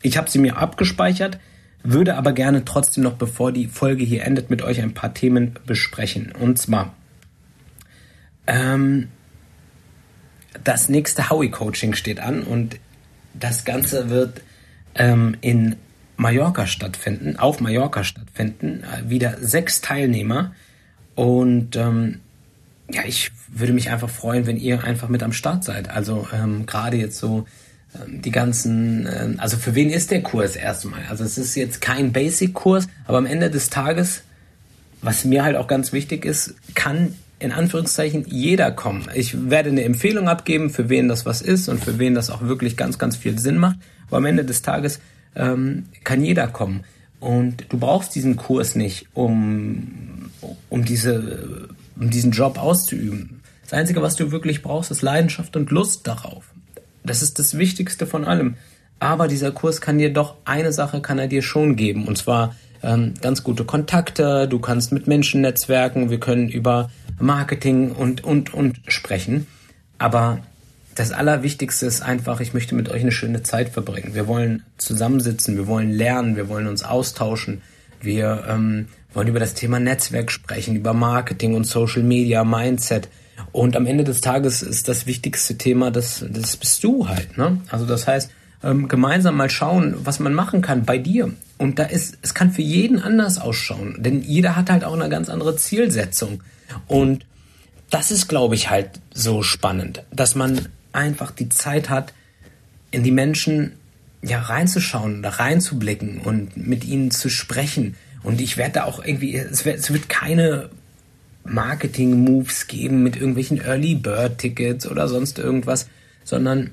Ich 0.00 0.16
habe 0.16 0.30
sie 0.30 0.38
mir 0.38 0.58
abgespeichert, 0.58 1.40
würde 1.82 2.14
aber 2.14 2.30
gerne 2.30 2.64
trotzdem 2.64 3.02
noch, 3.02 3.14
bevor 3.14 3.50
die 3.50 3.66
Folge 3.66 4.04
hier 4.04 4.22
endet, 4.22 4.48
mit 4.48 4.62
euch 4.62 4.80
ein 4.80 4.94
paar 4.94 5.12
Themen 5.12 5.58
besprechen. 5.66 6.30
Und 6.38 6.56
zwar 6.56 6.94
ähm, 8.46 9.08
das 10.62 10.88
nächste 10.88 11.30
Howie-Coaching 11.30 11.94
steht 11.94 12.20
an 12.20 12.44
und 12.44 12.76
das 13.34 13.64
Ganze 13.64 14.08
wird 14.08 14.40
ähm, 14.94 15.36
in 15.40 15.74
Mallorca 16.20 16.66
stattfinden, 16.66 17.38
auf 17.38 17.60
Mallorca 17.60 18.04
stattfinden. 18.04 18.82
Äh, 18.84 19.08
wieder 19.08 19.38
sechs 19.40 19.80
Teilnehmer. 19.80 20.52
Und 21.14 21.76
ähm, 21.76 22.20
ja, 22.92 23.02
ich 23.06 23.32
würde 23.48 23.72
mich 23.72 23.90
einfach 23.90 24.10
freuen, 24.10 24.46
wenn 24.46 24.58
ihr 24.58 24.84
einfach 24.84 25.08
mit 25.08 25.22
am 25.22 25.32
Start 25.32 25.64
seid. 25.64 25.88
Also 25.88 26.28
ähm, 26.32 26.66
gerade 26.66 26.98
jetzt 26.98 27.18
so 27.18 27.46
ähm, 27.94 28.20
die 28.20 28.30
ganzen, 28.30 29.06
äh, 29.06 29.28
also 29.38 29.56
für 29.56 29.74
wen 29.74 29.88
ist 29.88 30.10
der 30.10 30.22
Kurs 30.22 30.56
erstmal? 30.56 31.00
Also 31.08 31.24
es 31.24 31.38
ist 31.38 31.54
jetzt 31.54 31.80
kein 31.80 32.12
Basic-Kurs, 32.12 32.86
aber 33.06 33.16
am 33.16 33.26
Ende 33.26 33.50
des 33.50 33.70
Tages, 33.70 34.22
was 35.00 35.24
mir 35.24 35.42
halt 35.42 35.56
auch 35.56 35.68
ganz 35.68 35.92
wichtig 35.94 36.26
ist, 36.26 36.54
kann 36.74 37.14
in 37.38 37.52
Anführungszeichen 37.52 38.26
jeder 38.26 38.70
kommen. 38.72 39.08
Ich 39.14 39.48
werde 39.48 39.70
eine 39.70 39.84
Empfehlung 39.84 40.28
abgeben, 40.28 40.68
für 40.68 40.90
wen 40.90 41.08
das 41.08 41.24
was 41.24 41.40
ist 41.40 41.70
und 41.70 41.82
für 41.82 41.98
wen 41.98 42.14
das 42.14 42.28
auch 42.28 42.42
wirklich 42.42 42.76
ganz, 42.76 42.98
ganz 42.98 43.16
viel 43.16 43.38
Sinn 43.38 43.56
macht. 43.56 43.76
Aber 44.08 44.18
am 44.18 44.26
Ende 44.26 44.44
des 44.44 44.60
Tages 44.60 45.00
ähm, 45.34 45.86
kann 46.04 46.24
jeder 46.24 46.48
kommen. 46.48 46.84
Und 47.20 47.66
du 47.68 47.78
brauchst 47.78 48.14
diesen 48.14 48.36
Kurs 48.36 48.74
nicht, 48.74 49.08
um, 49.14 50.30
um, 50.70 50.84
diese, 50.84 51.68
um 51.98 52.10
diesen 52.10 52.32
Job 52.32 52.58
auszuüben. 52.58 53.40
Das 53.62 53.74
Einzige, 53.74 54.02
was 54.02 54.16
du 54.16 54.32
wirklich 54.32 54.62
brauchst, 54.62 54.90
ist 54.90 55.02
Leidenschaft 55.02 55.54
und 55.56 55.70
Lust 55.70 56.06
darauf. 56.06 56.44
Das 57.04 57.22
ist 57.22 57.38
das 57.38 57.56
Wichtigste 57.58 58.06
von 58.06 58.24
allem. 58.24 58.56
Aber 58.98 59.28
dieser 59.28 59.52
Kurs 59.52 59.80
kann 59.80 59.98
dir 59.98 60.12
doch 60.12 60.36
eine 60.44 60.72
Sache 60.72 61.00
kann 61.00 61.18
er 61.18 61.28
dir 61.28 61.42
schon 61.42 61.76
geben. 61.76 62.06
Und 62.06 62.18
zwar 62.18 62.54
ähm, 62.82 63.14
ganz 63.20 63.42
gute 63.42 63.64
Kontakte. 63.64 64.48
Du 64.48 64.58
kannst 64.58 64.92
mit 64.92 65.06
Menschen 65.06 65.40
netzwerken. 65.40 66.10
Wir 66.10 66.20
können 66.20 66.48
über 66.48 66.90
Marketing 67.18 67.92
und, 67.92 68.24
und, 68.24 68.52
und 68.52 68.80
sprechen. 68.88 69.46
Aber 69.98 70.40
das 71.00 71.12
Allerwichtigste 71.12 71.86
ist 71.86 72.02
einfach, 72.02 72.40
ich 72.40 72.52
möchte 72.52 72.74
mit 72.74 72.90
euch 72.90 73.00
eine 73.00 73.10
schöne 73.10 73.42
Zeit 73.42 73.70
verbringen. 73.70 74.10
Wir 74.12 74.28
wollen 74.28 74.64
zusammensitzen, 74.76 75.56
wir 75.56 75.66
wollen 75.66 75.90
lernen, 75.90 76.36
wir 76.36 76.50
wollen 76.50 76.66
uns 76.66 76.82
austauschen. 76.82 77.62
Wir 78.02 78.44
ähm, 78.46 78.88
wollen 79.14 79.28
über 79.28 79.40
das 79.40 79.54
Thema 79.54 79.80
Netzwerk 79.80 80.30
sprechen, 80.30 80.76
über 80.76 80.92
Marketing 80.92 81.54
und 81.54 81.64
Social 81.64 82.02
Media, 82.02 82.44
Mindset. 82.44 83.08
Und 83.50 83.76
am 83.76 83.86
Ende 83.86 84.04
des 84.04 84.20
Tages 84.20 84.60
ist 84.60 84.88
das 84.88 85.06
wichtigste 85.06 85.56
Thema, 85.56 85.90
das, 85.90 86.22
das 86.28 86.58
bist 86.58 86.84
du 86.84 87.08
halt. 87.08 87.38
Ne? 87.38 87.62
Also 87.70 87.86
das 87.86 88.06
heißt, 88.06 88.30
ähm, 88.62 88.86
gemeinsam 88.86 89.38
mal 89.38 89.48
schauen, 89.48 89.94
was 90.04 90.20
man 90.20 90.34
machen 90.34 90.60
kann 90.60 90.84
bei 90.84 90.98
dir. 90.98 91.30
Und 91.56 91.78
da 91.78 91.84
ist, 91.84 92.18
es 92.20 92.34
kann 92.34 92.50
für 92.50 92.60
jeden 92.60 92.98
anders 92.98 93.40
ausschauen, 93.40 93.96
denn 94.00 94.20
jeder 94.20 94.54
hat 94.54 94.68
halt 94.68 94.84
auch 94.84 94.92
eine 94.92 95.08
ganz 95.08 95.30
andere 95.30 95.56
Zielsetzung. 95.56 96.42
Und 96.86 97.24
das 97.88 98.10
ist, 98.10 98.28
glaube 98.28 98.54
ich, 98.54 98.68
halt 98.68 99.00
so 99.14 99.42
spannend, 99.42 100.04
dass 100.12 100.34
man 100.34 100.68
einfach 100.92 101.30
die 101.30 101.48
Zeit 101.48 101.90
hat, 101.90 102.12
in 102.90 103.02
die 103.02 103.10
Menschen 103.10 103.72
ja 104.22 104.40
reinzuschauen, 104.40 105.22
da 105.22 105.30
reinzublicken 105.30 106.20
und 106.20 106.56
mit 106.56 106.84
ihnen 106.84 107.10
zu 107.10 107.28
sprechen. 107.28 107.96
Und 108.22 108.40
ich 108.40 108.56
werde 108.56 108.74
da 108.74 108.84
auch 108.84 109.02
irgendwie, 109.02 109.36
es 109.36 109.64
wird, 109.64 109.78
es 109.78 109.92
wird 109.92 110.08
keine 110.08 110.68
Marketing-Moves 111.44 112.66
geben 112.66 113.02
mit 113.02 113.16
irgendwelchen 113.16 113.60
Early 113.60 113.94
Bird-Tickets 113.94 114.86
oder 114.86 115.08
sonst 115.08 115.38
irgendwas, 115.38 115.88
sondern 116.24 116.72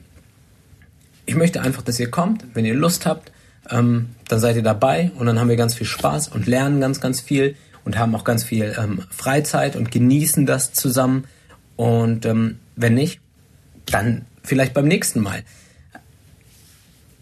ich 1.25 1.36
möchte 1.36 1.62
einfach, 1.62 1.82
dass 1.82 1.99
ihr 1.99 2.12
kommt, 2.12 2.43
wenn 2.53 2.65
ihr 2.65 2.75
Lust 2.75 3.06
habt, 3.06 3.32
ähm, 3.69 4.10
dann 4.27 4.39
seid 4.39 4.56
ihr 4.56 4.63
dabei 4.63 5.12
und 5.15 5.25
dann 5.25 5.39
haben 5.39 5.49
wir 5.49 5.56
ganz 5.56 5.75
viel 5.75 5.88
Spaß 5.88 6.30
und 6.30 6.47
lernen 6.47 6.82
ganz, 6.82 6.99
ganz 6.99 7.21
viel 7.21 7.56
und 7.86 7.97
haben 7.97 8.15
auch 8.15 8.23
ganz 8.23 8.43
viel 8.43 8.75
ähm, 8.77 9.03
Freizeit 9.10 9.75
und 9.75 9.91
genießen 9.91 10.45
das 10.45 10.73
zusammen. 10.73 11.25
Und 11.75 12.25
ähm, 12.25 12.60
wenn 12.75 12.95
nicht, 12.95 13.21
dann 13.91 14.26
vielleicht 14.43 14.73
beim 14.73 14.88
nächsten 14.88 15.21
Mal. 15.21 15.43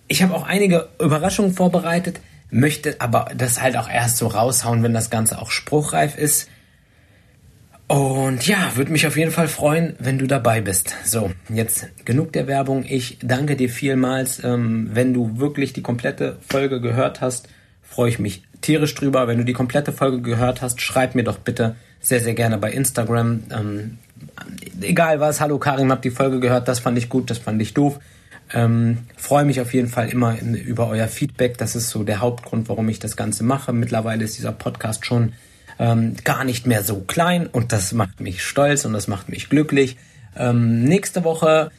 Ich 0.08 0.22
habe 0.22 0.34
auch 0.34 0.44
einige 0.44 0.90
Überraschungen 1.00 1.54
vorbereitet, 1.54 2.20
möchte 2.52 2.96
aber 3.00 3.32
das 3.36 3.62
halt 3.62 3.76
auch 3.78 3.90
erst 3.90 4.18
so 4.18 4.28
raushauen, 4.28 4.84
wenn 4.84 4.94
das 4.94 5.10
Ganze 5.10 5.40
auch 5.40 5.52
spruchreif 5.52 6.18
ist. 6.18 6.50
Und 7.88 8.48
ja, 8.48 8.76
würde 8.76 8.92
mich 8.92 9.06
auf 9.06 9.16
jeden 9.16 9.32
Fall 9.32 9.48
freuen, 9.48 9.96
wenn 10.00 10.18
du 10.18 10.26
dabei 10.26 10.62
bist. 10.62 10.96
So, 11.06 11.32
jetzt 11.50 11.88
genug 12.04 12.34
der 12.34 12.48
Werbung. 12.48 12.84
Ich 12.88 13.20
danke 13.22 13.56
dir 13.56 13.70
vielmals. 13.70 14.44
Ähm, 14.44 14.90
wenn 14.94 15.14
du 15.14 15.38
wirklich 15.38 15.74
die 15.74 15.84
komplette 15.84 16.38
Folge 16.48 16.82
gehört 16.82 17.22
hast, 17.22 17.48
freue 17.84 18.10
ich 18.10 18.18
mich 18.18 18.44
tierisch 18.62 18.96
drüber. 18.96 19.28
Wenn 19.28 19.38
du 19.38 19.46
die 19.46 19.54
komplette 19.54 19.92
Folge 19.92 20.22
gehört 20.22 20.64
hast, 20.64 20.82
schreib 20.82 21.14
mir 21.14 21.24
doch 21.24 21.38
bitte 21.38 21.76
sehr, 22.00 22.20
sehr 22.20 22.34
gerne 22.34 22.58
bei 22.58 22.72
Instagram. 22.72 23.44
Egal 24.82 25.20
was, 25.20 25.40
hallo 25.42 25.58
Karim, 25.58 25.92
hab 25.92 26.02
die 26.02 26.12
Folge 26.12 26.40
gehört, 26.40 26.68
das 26.68 26.80
fand 26.80 26.98
ich 26.98 27.10
gut, 27.10 27.30
das 27.30 27.38
fand 27.38 27.62
ich 27.62 27.74
doof. 27.74 28.00
Ähm, 28.54 29.00
freue 29.18 29.46
mich 29.46 29.60
auf 29.62 29.74
jeden 29.74 29.88
Fall 29.88 30.10
immer 30.10 30.38
in, 30.38 30.54
über 30.54 30.88
euer 30.88 31.08
Feedback. 31.08 31.58
Das 31.58 31.76
ist 31.76 31.90
so 31.90 32.04
der 32.04 32.20
Hauptgrund, 32.20 32.70
warum 32.70 32.88
ich 32.90 33.00
das 33.00 33.18
Ganze 33.18 33.44
mache. 33.44 33.74
Mittlerweile 33.74 34.24
ist 34.24 34.38
dieser 34.38 34.52
Podcast 34.52 35.06
schon 35.06 35.34
ähm, 35.80 36.16
gar 36.24 36.44
nicht 36.44 36.68
mehr 36.68 36.84
so 36.84 37.02
klein 37.02 37.48
und 37.48 37.72
das 37.72 37.92
macht 37.92 38.20
mich 38.20 38.44
stolz 38.44 38.86
und 38.86 38.94
das 38.94 39.08
macht 39.08 39.30
mich 39.30 39.50
glücklich. 39.50 39.98
Ähm, 40.36 40.84
nächste 40.84 41.24
Woche 41.24 41.72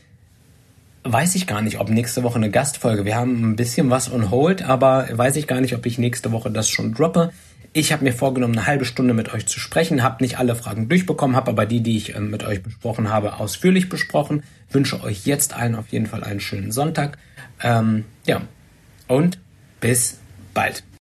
weiß 1.05 1.37
ich 1.37 1.47
gar 1.47 1.63
nicht, 1.63 1.79
ob 1.79 1.89
nächste 1.89 2.23
Woche 2.23 2.37
eine 2.37 2.51
Gastfolge. 2.51 3.05
Wir 3.05 3.17
haben 3.17 3.51
ein 3.51 3.57
bisschen 3.57 3.91
was 3.91 4.11
on 4.13 4.31
hold, 4.31 4.63
aber 4.63 5.09
weiß 5.13 5.37
ich 5.37 5.47
gar 5.47 5.61
nicht, 5.61 5.75
ob 5.75 5.87
ich 5.87 5.99
nächste 5.99 6.33
Woche 6.33 6.51
das 6.51 6.69
schon 6.69 6.95
droppe. 6.95 7.31
Ich 7.79 7.93
habe 7.93 8.05
mir 8.05 8.15
vorgenommen, 8.15 8.57
eine 8.57 8.67
halbe 8.67 8.87
Stunde 8.87 9.13
mit 9.13 9.35
euch 9.35 9.45
zu 9.45 9.61
sprechen, 9.61 10.03
habe 10.03 10.25
nicht 10.25 10.39
alle 10.39 10.57
Fragen 10.57 10.89
durchbekommen, 10.89 11.37
habe 11.37 11.51
aber 11.51 11.67
die, 11.67 11.83
die 11.83 11.99
ich 11.99 12.15
äh, 12.15 12.21
mit 12.21 12.43
euch 12.43 12.63
besprochen 12.63 13.11
habe, 13.11 13.39
ausführlich 13.39 13.91
besprochen. 13.91 14.45
Wünsche 14.71 15.03
euch 15.03 15.27
jetzt 15.27 15.55
allen 15.55 15.75
auf 15.75 15.89
jeden 15.89 16.07
Fall 16.07 16.25
einen 16.25 16.41
schönen 16.41 16.73
Sonntag. 16.73 17.19
Ähm, 17.63 18.07
ja, 18.25 18.41
und 19.09 19.39
bis 19.79 20.17
bald. 20.55 20.85